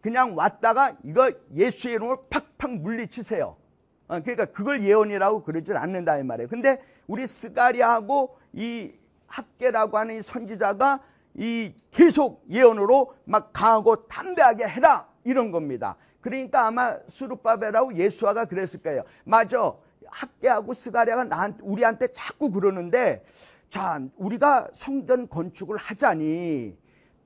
그냥 0.00 0.36
왔다가 0.36 0.96
이거 1.04 1.30
예수의 1.54 1.94
이름으로 1.94 2.24
팍팍 2.24 2.72
물리치세요. 2.72 3.56
어, 4.08 4.20
그러니까 4.20 4.46
그걸 4.46 4.82
예언이라고 4.82 5.44
그러질 5.44 5.76
않는다 5.76 6.18
이 6.18 6.24
말이에요. 6.24 6.48
근데 6.48 6.80
우리 7.06 7.26
스가리하고 7.26 8.38
이 8.52 8.92
학계라고 9.26 9.98
하는 9.98 10.18
이 10.18 10.22
선지자가 10.22 11.00
이 11.34 11.72
계속 11.90 12.44
예언으로 12.48 13.14
막 13.24 13.52
강하고 13.52 14.06
담대하게 14.06 14.68
해라 14.68 15.08
이런 15.24 15.50
겁니다. 15.50 15.96
그러니까 16.20 16.66
아마 16.66 16.96
수르바벨하고 17.08 17.96
예수아가 17.96 18.44
그랬을 18.46 18.80
거예요. 18.82 19.02
맞아. 19.24 19.74
학계하고 20.06 20.72
스가랴가 20.72 21.24
나한 21.24 21.58
우리한테 21.60 22.08
자꾸 22.12 22.50
그러는데 22.50 23.24
자 23.68 24.00
우리가 24.16 24.68
성전 24.72 25.28
건축을 25.28 25.76
하자니 25.76 26.76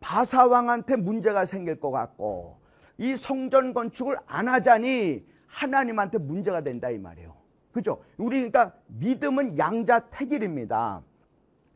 바사 0.01 0.47
왕한테 0.47 0.97
문제가 0.97 1.45
생길 1.45 1.79
것 1.79 1.91
같고 1.91 2.59
이 2.97 3.15
성전 3.17 3.75
건축을 3.75 4.17
안 4.27 4.49
하자니 4.49 5.25
하나님한테 5.47 6.19
문제가 6.19 6.63
된다 6.63 6.91
이 6.91 6.99
말이에요. 6.99 7.38
그죠? 7.79 8.03
우리 8.17 8.39
그러니까 8.39 8.73
믿음은 8.89 9.57
양자택일입니다. 9.57 11.01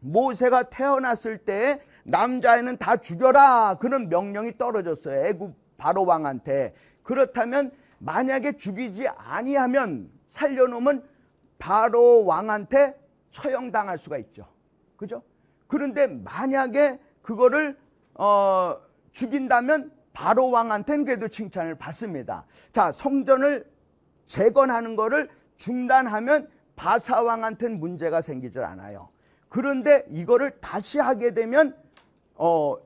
모세가 0.01 0.65
태어났을 0.65 1.39
때 1.39 1.81
남자애는 2.03 2.79
다 2.79 2.97
죽여라 2.97 3.77
그런 3.79 4.09
명령이 4.09 4.59
떨어졌어요. 4.59 5.27
애굽 5.27 5.55
바로 5.77 6.05
왕한테. 6.05 6.75
그렇다면 7.05 7.71
만약에 7.99 8.57
죽이지 8.57 9.07
아니하면 9.17 10.11
살려놓으면 10.29 11.05
바로 11.61 12.25
왕한테 12.25 12.99
처형당할 13.31 13.97
수가 13.97 14.19
있죠. 14.19 14.49
그죠? 14.97 15.23
그런데 15.69 16.09
만약에 16.09 16.99
그거를 17.23 17.79
어, 18.15 18.77
죽인다면 19.13 19.93
바로 20.13 20.51
왕한테는 20.51 21.05
그래도 21.05 21.29
칭찬을 21.29 21.77
받습니다. 21.77 22.45
자, 22.73 22.91
성전을 22.91 23.71
재건하는 24.27 24.97
거를 24.97 25.29
중단하면 25.67 26.49
바사 26.75 27.23
왕한테는 27.23 27.79
문제가 27.79 28.21
생기질 28.21 28.63
않아요. 28.63 29.11
그런데 29.49 30.05
이거를 30.11 30.59
다시 30.61 30.99
하게 30.99 31.35
되면 31.35 31.77
어 32.35 32.77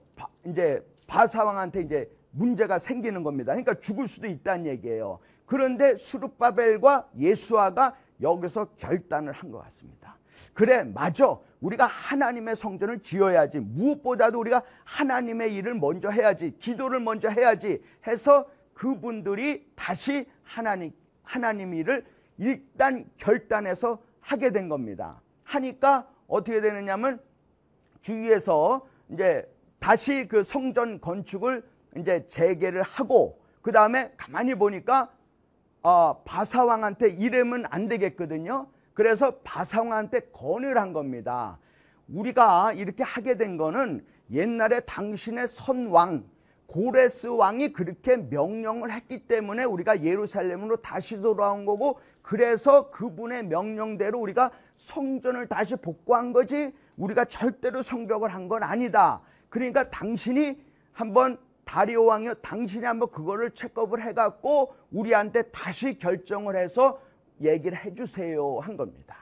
이제 0.44 0.84
바사 1.06 1.44
왕한테 1.44 1.80
이제 1.82 2.10
문제가 2.32 2.78
생기는 2.78 3.22
겁니다. 3.22 3.52
그러니까 3.52 3.80
죽을 3.80 4.06
수도 4.06 4.26
있다는 4.26 4.66
얘기예요. 4.66 5.20
그런데 5.46 5.96
수르바벨과 5.96 7.08
예수아가 7.16 7.96
여기서 8.20 8.66
결단을 8.76 9.32
한 9.32 9.50
것 9.50 9.58
같습니다. 9.64 10.18
그래, 10.52 10.82
맞아. 10.82 11.38
우리가 11.60 11.86
하나님의 11.86 12.56
성전을 12.56 13.00
지어야지. 13.00 13.60
무엇보다도 13.60 14.38
우리가 14.38 14.62
하나님의 14.84 15.54
일을 15.54 15.74
먼저 15.74 16.10
해야지. 16.10 16.54
기도를 16.58 17.00
먼저 17.00 17.28
해야지. 17.30 17.82
해서 18.06 18.46
그분들이 18.74 19.66
다시 19.74 20.26
하나님, 20.42 20.92
하나님 21.22 21.72
일을 21.72 22.04
일단 22.38 23.08
결단해서 23.16 24.00
하게 24.20 24.50
된 24.50 24.68
겁니다. 24.68 25.20
하니까 25.44 26.06
어떻게 26.26 26.60
되느냐면 26.60 27.20
주위에서 28.00 28.86
이제 29.10 29.48
다시 29.78 30.26
그 30.28 30.42
성전 30.42 31.00
건축을 31.00 31.64
이제 31.96 32.26
재개를 32.28 32.82
하고 32.82 33.40
그 33.62 33.72
다음에 33.72 34.12
가만히 34.16 34.54
보니까 34.54 35.10
어, 35.82 36.22
바사왕한테 36.24 37.10
이러면 37.10 37.64
안 37.70 37.88
되겠거든요. 37.88 38.66
그래서 38.94 39.36
바사왕한테 39.44 40.30
건의를 40.32 40.80
한 40.80 40.92
겁니다. 40.92 41.58
우리가 42.08 42.72
이렇게 42.72 43.04
하게 43.04 43.36
된 43.36 43.56
거는 43.56 44.04
옛날에 44.30 44.80
당신의 44.80 45.48
선왕 45.48 46.24
고레스 46.66 47.28
왕이 47.28 47.72
그렇게 47.72 48.16
명령을 48.16 48.90
했기 48.90 49.26
때문에 49.26 49.64
우리가 49.64 50.02
예루살렘으로 50.02 50.76
다시 50.76 51.20
돌아온 51.20 51.64
거고 51.64 52.00
그래서 52.22 52.90
그분의 52.90 53.44
명령대로 53.44 54.18
우리가 54.18 54.50
성전을 54.76 55.46
다시 55.46 55.76
복구한 55.76 56.32
거지 56.32 56.72
우리가 56.96 57.26
절대로 57.26 57.82
성벽을 57.82 58.32
한 58.34 58.48
건 58.48 58.62
아니다. 58.62 59.20
그러니까 59.48 59.90
당신이 59.90 60.60
한번 60.92 61.38
다리오 61.64 62.04
왕이요 62.04 62.34
당신이 62.34 62.84
한번 62.84 63.10
그거를 63.10 63.50
체크업을 63.52 64.00
해갖고 64.02 64.74
우리한테 64.92 65.42
다시 65.50 65.98
결정을 65.98 66.56
해서 66.56 67.00
얘기를 67.40 67.76
해주세요 67.76 68.58
한 68.60 68.76
겁니다. 68.76 69.16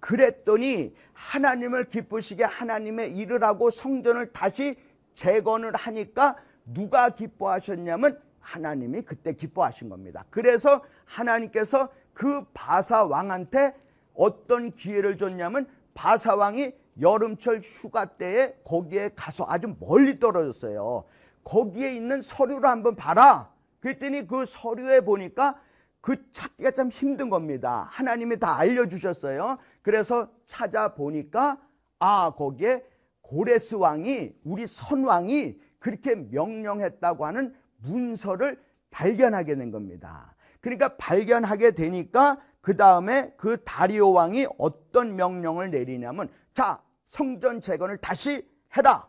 그랬더니 0.00 0.94
하나님을 1.12 1.84
기쁘시게 1.88 2.44
하나님의 2.44 3.16
일을 3.16 3.44
하고 3.44 3.70
성전을 3.70 4.32
다시 4.32 4.76
재건을 5.14 5.74
하니까 5.76 6.36
누가 6.72 7.10
기뻐하셨냐면 7.10 8.20
하나님이 8.40 9.02
그때 9.02 9.32
기뻐하신 9.32 9.88
겁니다. 9.88 10.24
그래서 10.30 10.82
하나님께서 11.04 11.88
그 12.12 12.44
바사 12.52 13.04
왕한테 13.04 13.74
어떤 14.14 14.72
기회를 14.72 15.16
줬냐면 15.16 15.66
바사 15.94 16.34
왕이 16.34 16.72
여름철 17.00 17.60
휴가 17.60 18.04
때에 18.04 18.54
거기에 18.64 19.10
가서 19.14 19.46
아주 19.48 19.74
멀리 19.78 20.18
떨어졌어요. 20.18 21.04
거기에 21.44 21.94
있는 21.94 22.22
서류를 22.22 22.68
한번 22.68 22.94
봐라. 22.96 23.50
그랬더니 23.80 24.26
그 24.26 24.44
서류에 24.44 25.00
보니까 25.00 25.60
그 26.00 26.30
찾기가 26.32 26.72
참 26.72 26.90
힘든 26.90 27.30
겁니다. 27.30 27.88
하나님이 27.90 28.38
다 28.38 28.56
알려주셨어요. 28.56 29.58
그래서 29.82 30.28
찾아보니까 30.46 31.58
아 31.98 32.32
거기에 32.36 32.84
고레스 33.22 33.76
왕이 33.76 34.34
우리 34.44 34.66
선왕이 34.66 35.58
그렇게 35.80 36.14
명령했다고 36.14 37.26
하는 37.26 37.54
문서를 37.78 38.62
발견하게 38.90 39.56
된 39.56 39.70
겁니다. 39.72 40.36
그러니까 40.60 40.96
발견하게 40.96 41.72
되니까 41.72 42.40
그 42.60 42.76
다음에 42.76 43.32
그 43.36 43.64
다리오 43.64 44.12
왕이 44.12 44.46
어떤 44.58 45.16
명령을 45.16 45.70
내리냐면 45.70 46.30
자 46.52 46.82
성전 47.06 47.60
재건을 47.60 47.96
다시 47.96 48.48
해라. 48.76 49.08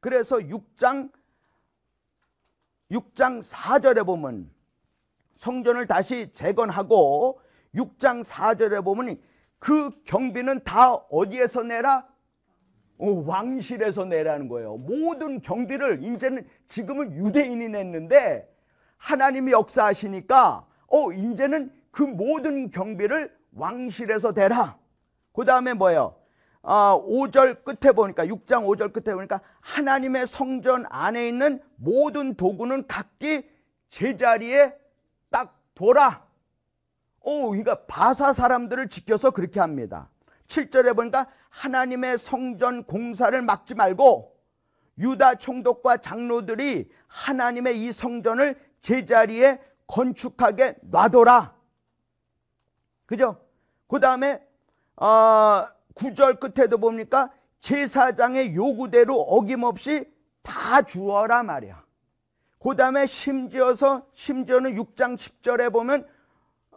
그래서 0.00 0.36
6장 0.36 1.10
6장 2.90 3.40
4절에 3.42 4.04
보면 4.04 4.50
성전을 5.36 5.86
다시 5.86 6.32
재건하고 6.32 7.40
6장 7.74 8.24
4절에 8.24 8.84
보면 8.84 9.20
그 9.58 9.90
경비는 10.04 10.64
다 10.64 10.94
어디에서 10.94 11.62
내라? 11.62 12.09
오, 13.00 13.24
왕실에서 13.24 14.04
내라는 14.04 14.46
거예요. 14.48 14.76
모든 14.76 15.40
경비를 15.40 16.04
이제는 16.04 16.46
지금은 16.66 17.12
유대인이 17.12 17.68
냈는데 17.68 18.46
하나님이 18.98 19.52
역사하시니까 19.52 20.66
어 20.86 21.12
이제는 21.12 21.72
그 21.90 22.02
모든 22.02 22.70
경비를 22.70 23.34
왕실에서 23.54 24.34
대라. 24.34 24.76
그 25.32 25.46
다음에 25.46 25.72
뭐예요? 25.72 26.14
아, 26.62 27.00
5절 27.02 27.64
끝에 27.64 27.92
보니까 27.92 28.26
6장 28.26 28.66
5절 28.66 28.92
끝에 28.92 29.14
보니까 29.14 29.40
하나님의 29.60 30.26
성전 30.26 30.84
안에 30.90 31.26
있는 31.26 31.62
모든 31.76 32.34
도구는 32.34 32.86
각기 32.86 33.48
제자리에 33.88 34.74
딱 35.30 35.58
둬라. 35.74 36.22
오, 37.22 37.48
그러니까 37.48 37.86
바사 37.86 38.34
사람들을 38.34 38.90
지켜서 38.90 39.30
그렇게 39.30 39.58
합니다. 39.58 40.10
7절에 40.50 40.94
보니까 40.94 41.28
하나님의 41.48 42.18
성전 42.18 42.84
공사를 42.84 43.40
막지 43.42 43.74
말고 43.74 44.36
유다 44.98 45.36
총독과 45.36 45.98
장로들이 45.98 46.90
하나님의 47.06 47.82
이 47.82 47.92
성전을 47.92 48.60
제자리에 48.80 49.60
건축하게 49.86 50.76
놔둬라. 50.82 51.54
그죠? 53.06 53.40
그 53.88 53.98
다음에 53.98 54.44
어, 54.96 55.66
9절 55.94 56.38
끝에도 56.38 56.78
봅니까? 56.78 57.32
제사장의 57.60 58.54
요구대로 58.54 59.20
어김없이 59.20 60.10
다 60.42 60.82
주어라 60.82 61.42
말이야. 61.42 61.84
그 62.58 62.76
다음에 62.76 63.06
심지어서 63.06 64.06
심지어는 64.12 64.74
6장 64.74 65.16
10절에 65.16 65.72
보면 65.72 66.06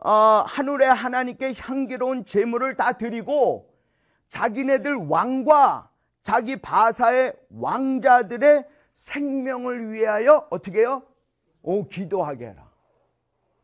어, 0.03 0.43
하늘의 0.45 0.93
하나님께 0.93 1.53
향기로운 1.57 2.25
제물을 2.25 2.75
다 2.75 2.91
드리고 2.93 3.73
자기네들 4.29 4.95
왕과 5.07 5.89
자기 6.23 6.57
바사의 6.57 7.33
왕자들의 7.49 8.65
생명을 8.95 9.93
위하여 9.93 10.45
어떻게 10.49 10.79
해요? 10.79 11.03
오 11.61 11.87
기도하게 11.87 12.47
해라. 12.47 12.69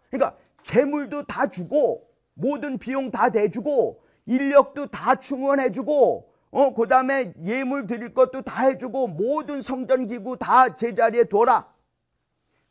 그러니까 0.09 0.37
재물도 0.63 1.23
다 1.23 1.47
주고 1.47 2.09
모든 2.35 2.77
비용 2.77 3.11
다 3.11 3.29
대주고 3.29 4.01
인력도 4.25 4.87
다 4.87 5.15
충원해주고 5.15 6.29
어 6.51 6.73
그 6.73 6.87
다음에 6.87 7.33
예물 7.43 7.85
드릴 7.85 8.13
것도 8.13 8.43
다 8.43 8.63
해주고 8.63 9.07
모든 9.07 9.61
성전 9.61 10.07
기구 10.07 10.37
다 10.37 10.73
제자리에 10.73 11.25
둬라. 11.25 11.67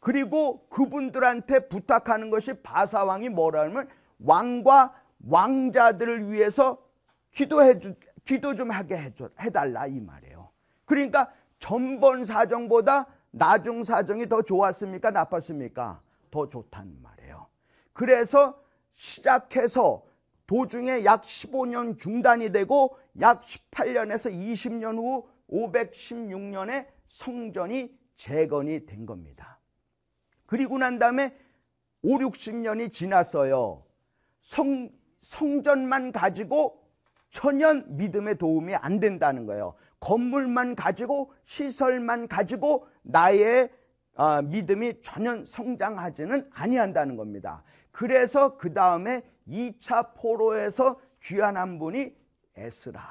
그리고 0.00 0.66
그분들한테 0.68 1.68
부탁하는 1.68 2.30
것이 2.30 2.54
바사 2.62 3.04
왕이 3.04 3.30
뭐라 3.30 3.62
하면 3.62 3.88
왕과 4.20 4.94
왕자들을 5.26 6.30
위해서 6.30 6.78
기도해 7.32 7.78
주, 7.78 7.94
기도 8.24 8.54
좀 8.54 8.70
하게 8.70 8.96
해줘, 8.96 9.30
해달라 9.40 9.86
이 9.86 10.00
말이에요. 10.00 10.50
그러니까 10.84 11.32
전번 11.58 12.24
사정보다 12.24 13.06
나중 13.30 13.84
사정이 13.84 14.28
더 14.28 14.42
좋았습니까? 14.42 15.10
나빴습니까? 15.10 16.00
더 16.30 16.48
좋다는 16.48 17.02
말이에요. 17.02 17.46
그래서 17.92 18.62
시작해서 18.94 20.04
도중에 20.46 21.04
약 21.04 21.22
15년 21.22 21.98
중단이 21.98 22.52
되고 22.52 22.98
약 23.20 23.42
18년에서 23.42 24.32
20년 24.32 24.96
후 24.96 25.28
516년에 25.50 26.86
성전이 27.08 27.96
재건이 28.16 28.86
된 28.86 29.06
겁니다. 29.06 29.57
그리고 30.48 30.78
난 30.78 30.98
다음에 30.98 31.36
5, 32.02 32.16
60년이 32.16 32.90
지났어요. 32.90 33.84
성, 34.40 34.88
성전만 35.20 36.10
가지고 36.10 36.82
천연 37.30 37.84
믿음의 37.98 38.38
도움이 38.38 38.74
안 38.74 38.98
된다는 38.98 39.44
거예요. 39.44 39.74
건물만 40.00 40.74
가지고 40.74 41.34
시설만 41.44 42.28
가지고 42.28 42.86
나의 43.02 43.70
어, 44.14 44.40
믿음이 44.40 45.02
전혀 45.02 45.44
성장하지는 45.44 46.48
아니한다는 46.54 47.16
겁니다. 47.16 47.62
그래서 47.92 48.56
그 48.56 48.72
다음에 48.72 49.22
2차 49.46 50.14
포로에서 50.14 50.98
귀환한 51.22 51.78
분이 51.78 52.16
에스라. 52.56 53.02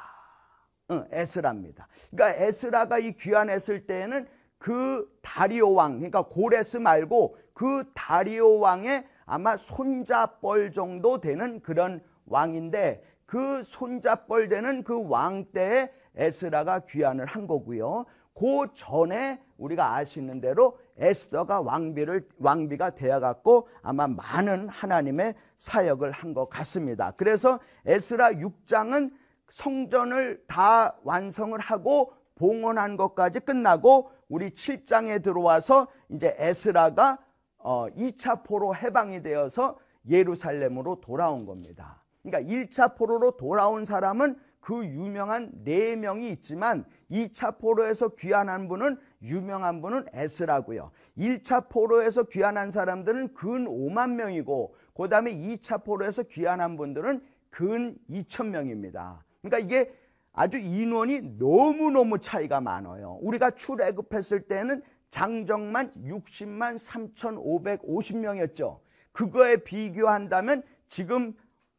응, 0.89 1.07
에스라입니다. 1.11 1.87
그러니까 2.09 2.43
에스라가 2.43 2.97
이 2.97 3.13
귀환했을 3.13 3.85
때에는 3.85 4.27
그 4.57 5.07
다리오 5.21 5.73
왕, 5.73 5.95
그러니까 5.97 6.23
고레스 6.23 6.77
말고 6.77 7.37
그 7.53 7.83
다리오 7.93 8.59
왕의 8.59 9.05
아마 9.25 9.57
손자뻘 9.57 10.71
정도 10.71 11.19
되는 11.19 11.61
그런 11.61 12.01
왕인데 12.25 13.03
그 13.25 13.61
손자뻘 13.63 14.49
되는 14.49 14.83
그 14.83 14.99
왕 14.99 15.45
때에 15.51 15.91
에스라가 16.15 16.79
귀환을 16.89 17.25
한 17.25 17.45
거고요. 17.47 18.05
그 18.33 18.67
전에 18.73 19.41
우리가 19.57 19.95
아시는 19.95 20.41
대로 20.41 20.77
에스더가 20.97 21.61
왕비를 21.61 22.27
왕비가 22.39 22.91
되어 22.91 23.19
갖고 23.19 23.67
아마 23.81 24.07
많은 24.07 24.69
하나님의 24.69 25.35
사역을 25.57 26.11
한 26.11 26.33
것 26.33 26.47
같습니다. 26.49 27.11
그래서 27.17 27.59
에스라 27.85 28.31
6장은 28.33 29.11
성전을 29.49 30.43
다 30.47 30.95
완성을 31.03 31.57
하고 31.59 32.13
봉헌한 32.35 32.97
것까지 32.97 33.39
끝나고 33.39 34.11
우리 34.29 34.51
7장에 34.51 35.23
들어와서 35.23 35.87
이제 36.09 36.35
에스라가 36.37 37.19
어 37.57 37.87
2차 37.89 38.43
포로 38.43 38.75
해방이 38.75 39.21
되어서 39.21 39.77
예루살렘으로 40.09 41.01
돌아온 41.01 41.45
겁니다. 41.45 42.03
그러니까 42.23 42.51
1차 42.51 42.95
포로로 42.95 43.37
돌아온 43.37 43.85
사람은 43.85 44.37
그 44.59 44.85
유명한 44.85 45.49
네 45.63 45.95
명이 45.95 46.29
있지만 46.31 46.85
2차 47.09 47.57
포로에서 47.57 48.09
귀환한 48.09 48.67
분은 48.67 48.97
유명한 49.21 49.81
분은 49.81 50.07
에스라고요. 50.11 50.91
1차 51.17 51.69
포로에서 51.69 52.23
귀환한 52.23 52.71
사람들은 52.71 53.33
근 53.33 53.65
5만 53.65 54.11
명이고 54.11 54.75
그 54.93 55.07
다음에 55.07 55.33
2차 55.33 55.85
포로에서 55.85 56.23
귀환한 56.23 56.75
분들은 56.75 57.21
근 57.49 57.97
2천 58.09 58.47
명입니다. 58.47 59.23
그러니까 59.41 59.59
이게 59.59 59.93
아주 60.37 60.57
인원이 60.59 61.21
너무너무 61.39 62.19
차이가 62.19 62.61
많아요. 62.61 63.17
우리가 63.21 63.51
출애굽했을 63.51 64.41
때는 64.41 64.83
장정만 65.09 65.93
60만 66.05 66.77
3,550명이었죠. 66.77 68.79
그거에 69.13 69.57
비교한다면 69.57 70.61
지금 70.87 71.33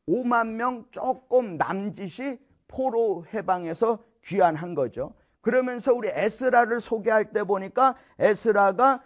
5만 0.09 0.55
명 0.55 0.87
조금 0.90 1.57
남짓이 1.57 2.38
포로 2.66 3.25
해방에서 3.33 4.03
귀환한 4.25 4.75
거죠. 4.75 5.14
그러면서 5.40 5.94
우리 5.94 6.09
에스라를 6.09 6.81
소개할 6.81 7.33
때 7.33 7.44
보니까 7.44 7.94
에스라가 8.18 9.05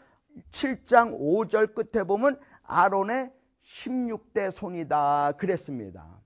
7장 0.50 1.20
5절 1.20 1.74
끝에 1.74 2.04
보면 2.04 2.40
아론의 2.62 3.30
16대 3.62 4.50
손이다 4.50 5.32
그랬습니다. 5.32 6.22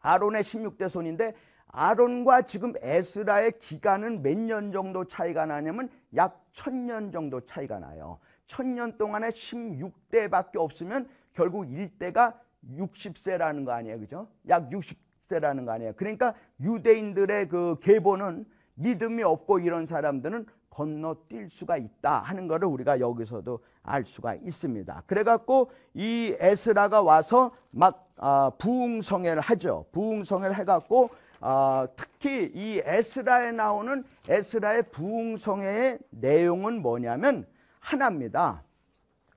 아론의 0.00 0.42
16대 0.42 0.88
손인데 0.88 1.34
아론과 1.76 2.42
지금 2.42 2.72
에스라의 2.80 3.52
기간은 3.58 4.22
몇 4.22 4.38
년 4.38 4.72
정도 4.72 5.04
차이가 5.04 5.44
나냐면 5.46 5.88
약 6.14 6.42
천 6.52 6.86
년 6.86 7.12
정도 7.12 7.40
차이가 7.44 7.78
나요. 7.78 8.18
천 8.46 8.74
년 8.74 8.96
동안에 8.96 9.28
16대밖에 9.28 10.56
없으면 10.56 11.06
결국 11.34 11.66
1대가 11.66 12.34
60세라는 12.78 13.66
거 13.66 13.72
아니에요. 13.72 14.00
그죠? 14.00 14.28
약 14.48 14.70
60세라는 14.70 15.66
거 15.66 15.72
아니에요. 15.72 15.92
그러니까 15.96 16.34
유대인들의 16.60 17.48
그 17.48 17.76
계보는 17.82 18.46
믿음이 18.74 19.22
없고 19.22 19.58
이런 19.58 19.84
사람들은 19.84 20.46
건너뛸 20.70 21.50
수가 21.50 21.76
있다 21.76 22.20
하는 22.20 22.48
것을 22.48 22.64
우리가 22.66 23.00
여기서도 23.00 23.60
알 23.82 24.04
수가 24.04 24.34
있습니다. 24.34 25.02
그래갖고 25.06 25.70
이 25.94 26.34
에스라가 26.38 27.02
와서 27.02 27.50
막 27.70 28.08
아, 28.16 28.50
부흥성회를 28.58 29.42
하죠. 29.42 29.84
부흥성회를 29.92 30.54
해갖고 30.56 31.10
아, 31.48 31.86
특히 31.94 32.50
이 32.52 32.82
에스라에 32.84 33.52
나오는 33.52 34.02
에스라의 34.28 34.90
부흥성회의 34.90 36.00
내용은 36.10 36.82
뭐냐면 36.82 37.46
하나입니다. 37.78 38.64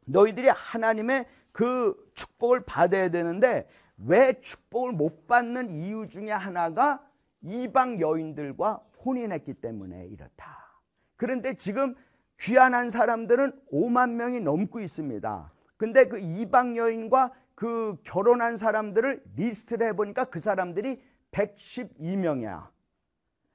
너희들이 0.06 0.48
하나님의 0.48 1.28
그 1.52 2.12
축복을 2.16 2.62
받아야 2.62 3.10
되는데 3.10 3.70
왜 4.08 4.42
축복을 4.42 4.92
못 4.94 5.28
받는 5.28 5.70
이유 5.70 6.10
중에 6.10 6.32
하나가 6.32 7.00
이방 7.44 8.00
여인들과 8.00 8.82
혼인했기 9.06 9.54
때문에 9.54 10.08
이렇다. 10.08 10.82
그런데 11.16 11.58
지금 11.58 11.94
귀환한 12.40 12.90
사람들은 12.90 13.52
5만 13.72 14.14
명이 14.14 14.40
넘고 14.40 14.80
있습니다. 14.80 15.54
근데 15.78 16.08
그 16.08 16.18
이방 16.18 16.76
여인과 16.76 17.34
그 17.54 17.98
결혼한 18.04 18.58
사람들을 18.58 19.22
리스트를 19.36 19.90
해보니까 19.90 20.26
그 20.26 20.40
사람들이 20.40 21.00
112명이야. 21.32 22.70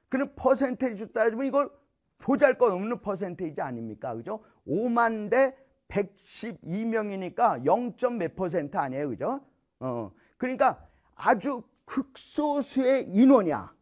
그럼 0.08 0.32
퍼센테이지 0.36 1.12
따지면 1.12 1.46
이걸 1.46 1.70
보잘 2.18 2.56
것 2.58 2.72
없는 2.72 3.00
퍼센테이지 3.00 3.60
아닙니까? 3.60 4.14
그죠? 4.14 4.42
5만 4.66 5.30
대 5.30 5.56
112명이니까 5.88 7.64
0. 7.66 7.94
몇 8.18 8.34
퍼센트 8.36 8.76
아니에요. 8.76 9.08
그죠? 9.10 9.40
어. 9.80 10.12
그러니까 10.36 10.86
아주 11.14 11.62
극소수의 11.84 13.08
인원이야. 13.08 13.74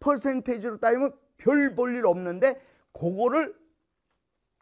퍼센테이지로 0.00 0.78
따지면 0.78 1.12
별 1.36 1.74
볼 1.74 1.94
일 1.96 2.06
없는데 2.06 2.60
그거를 2.92 3.54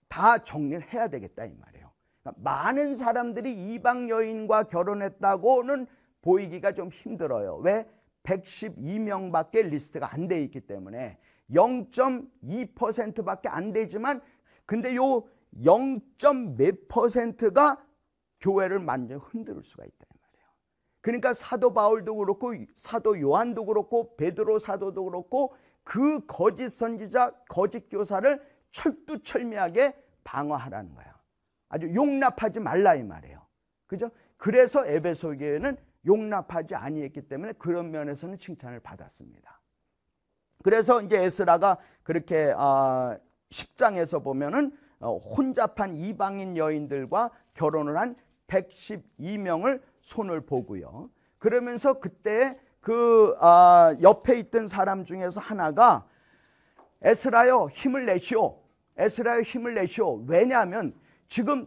다 0.09 0.43
정리를 0.43 0.93
해야 0.93 1.09
되겠다 1.09 1.45
이 1.45 1.55
말이에요. 1.55 1.91
그러니까 2.23 2.43
많은 2.43 2.97
사람들이 2.97 3.75
이방 3.75 4.09
여인과 4.11 4.65
결혼했다고는 4.65 5.87
보이기가 6.23 6.73
좀 6.73 6.89
힘들어요. 6.91 7.57
왜? 7.59 7.89
112명밖에 8.23 9.67
리스트가 9.69 10.13
안 10.13 10.29
돼 10.29 10.43
있기 10.45 10.61
때문에 10.61 11.19
0.2%밖에 11.51 13.49
안 13.49 13.73
되지만 13.73 14.21
근데 14.67 14.95
요 14.95 15.25
0. 15.65 16.01
몇 16.57 16.87
퍼센트가 16.89 17.85
교회를 18.41 18.85
완전히 18.85 19.21
흔들 19.25 19.61
수가 19.63 19.85
있다 19.85 20.07
이 20.15 20.19
말이에요. 20.23 20.49
그러니까 21.01 21.33
사도 21.33 21.73
바울도 21.73 22.15
그렇고 22.17 22.55
사도 22.77 23.21
요한도 23.21 23.67
그렇고 23.67 24.17
베드로 24.17 24.59
사도도 24.61 25.05
그렇고 25.05 25.55
그 25.83 26.25
거짓 26.27 26.69
선지자, 26.69 27.33
거짓 27.49 27.89
교사를 27.89 28.41
철두철미하게 28.71 29.97
방어하라는 30.23 30.95
거예요. 30.95 31.13
아주 31.69 31.93
용납하지 31.93 32.61
말라 32.61 32.95
이 32.95 33.03
말이에요. 33.03 33.45
그죠? 33.89 34.11
그래서 34.37 34.87
에베소 34.87 35.37
교회는 35.39 35.77
용납하지 36.07 36.75
아니했기 36.75 37.23
때문에 37.23 37.53
그런 37.55 37.91
면에서는 37.91 38.39
칭찬을 38.39 38.81
받았습니다. 38.81 39.61
그래서 40.63 41.01
이제 41.03 41.23
에스라가 41.23 41.79
그렇게 42.03 42.53
어, 42.53 43.19
10장에서 43.51 44.23
보면은 44.23 44.77
어, 45.01 45.17
혼잡한 45.17 45.97
이방인 45.97 46.57
여인들과 46.57 47.31
결혼을 47.55 47.99
한 47.99 48.17
112명을 48.49 49.81
손을 50.03 50.43
보고요. 50.43 51.11
그러면서 51.39 52.01
그때 52.01 52.59
그 52.81 53.35
어, 53.41 53.97
옆에 54.01 54.39
있던 54.41 54.67
사람 54.67 55.05
중에서 55.05 55.41
하나가 55.41 56.07
에스라여 57.03 57.69
힘을 57.73 58.07
내시오. 58.07 58.61
에스라여 58.97 59.43
힘을 59.43 59.75
내시오. 59.75 60.25
왜냐하면 60.27 60.95
지금 61.29 61.67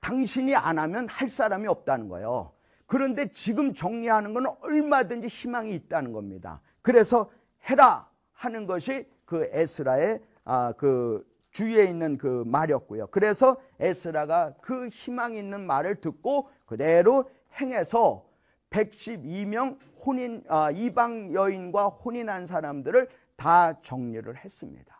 당신이 0.00 0.54
안 0.54 0.78
하면 0.78 1.08
할 1.08 1.28
사람이 1.28 1.66
없다는 1.68 2.08
거예요. 2.08 2.52
그런데 2.90 3.28
지금 3.28 3.72
정리하는 3.72 4.34
건 4.34 4.46
얼마든지 4.62 5.28
희망이 5.28 5.72
있다는 5.76 6.10
겁니다. 6.10 6.60
그래서 6.82 7.30
해라 7.66 8.10
하는 8.32 8.66
것이 8.66 9.06
그 9.24 9.48
에스라의 9.52 10.20
아, 10.44 10.72
그 10.76 11.24
주위에 11.52 11.84
있는 11.84 12.18
그 12.18 12.42
말이었고요. 12.48 13.06
그래서 13.12 13.60
에스라가 13.78 14.54
그 14.60 14.88
희망 14.88 15.36
있는 15.36 15.64
말을 15.68 16.00
듣고 16.00 16.50
그대로 16.66 17.30
행해서 17.60 18.26
112명 18.70 19.78
혼인 20.04 20.42
아, 20.48 20.72
이방 20.72 21.32
여인과 21.32 21.86
혼인한 21.86 22.44
사람들을 22.44 23.08
다 23.36 23.80
정리를 23.82 24.36
했습니다. 24.36 24.99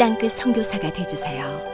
땅끝 0.00 0.32
선교사가 0.32 0.90
되주세요. 0.94 1.69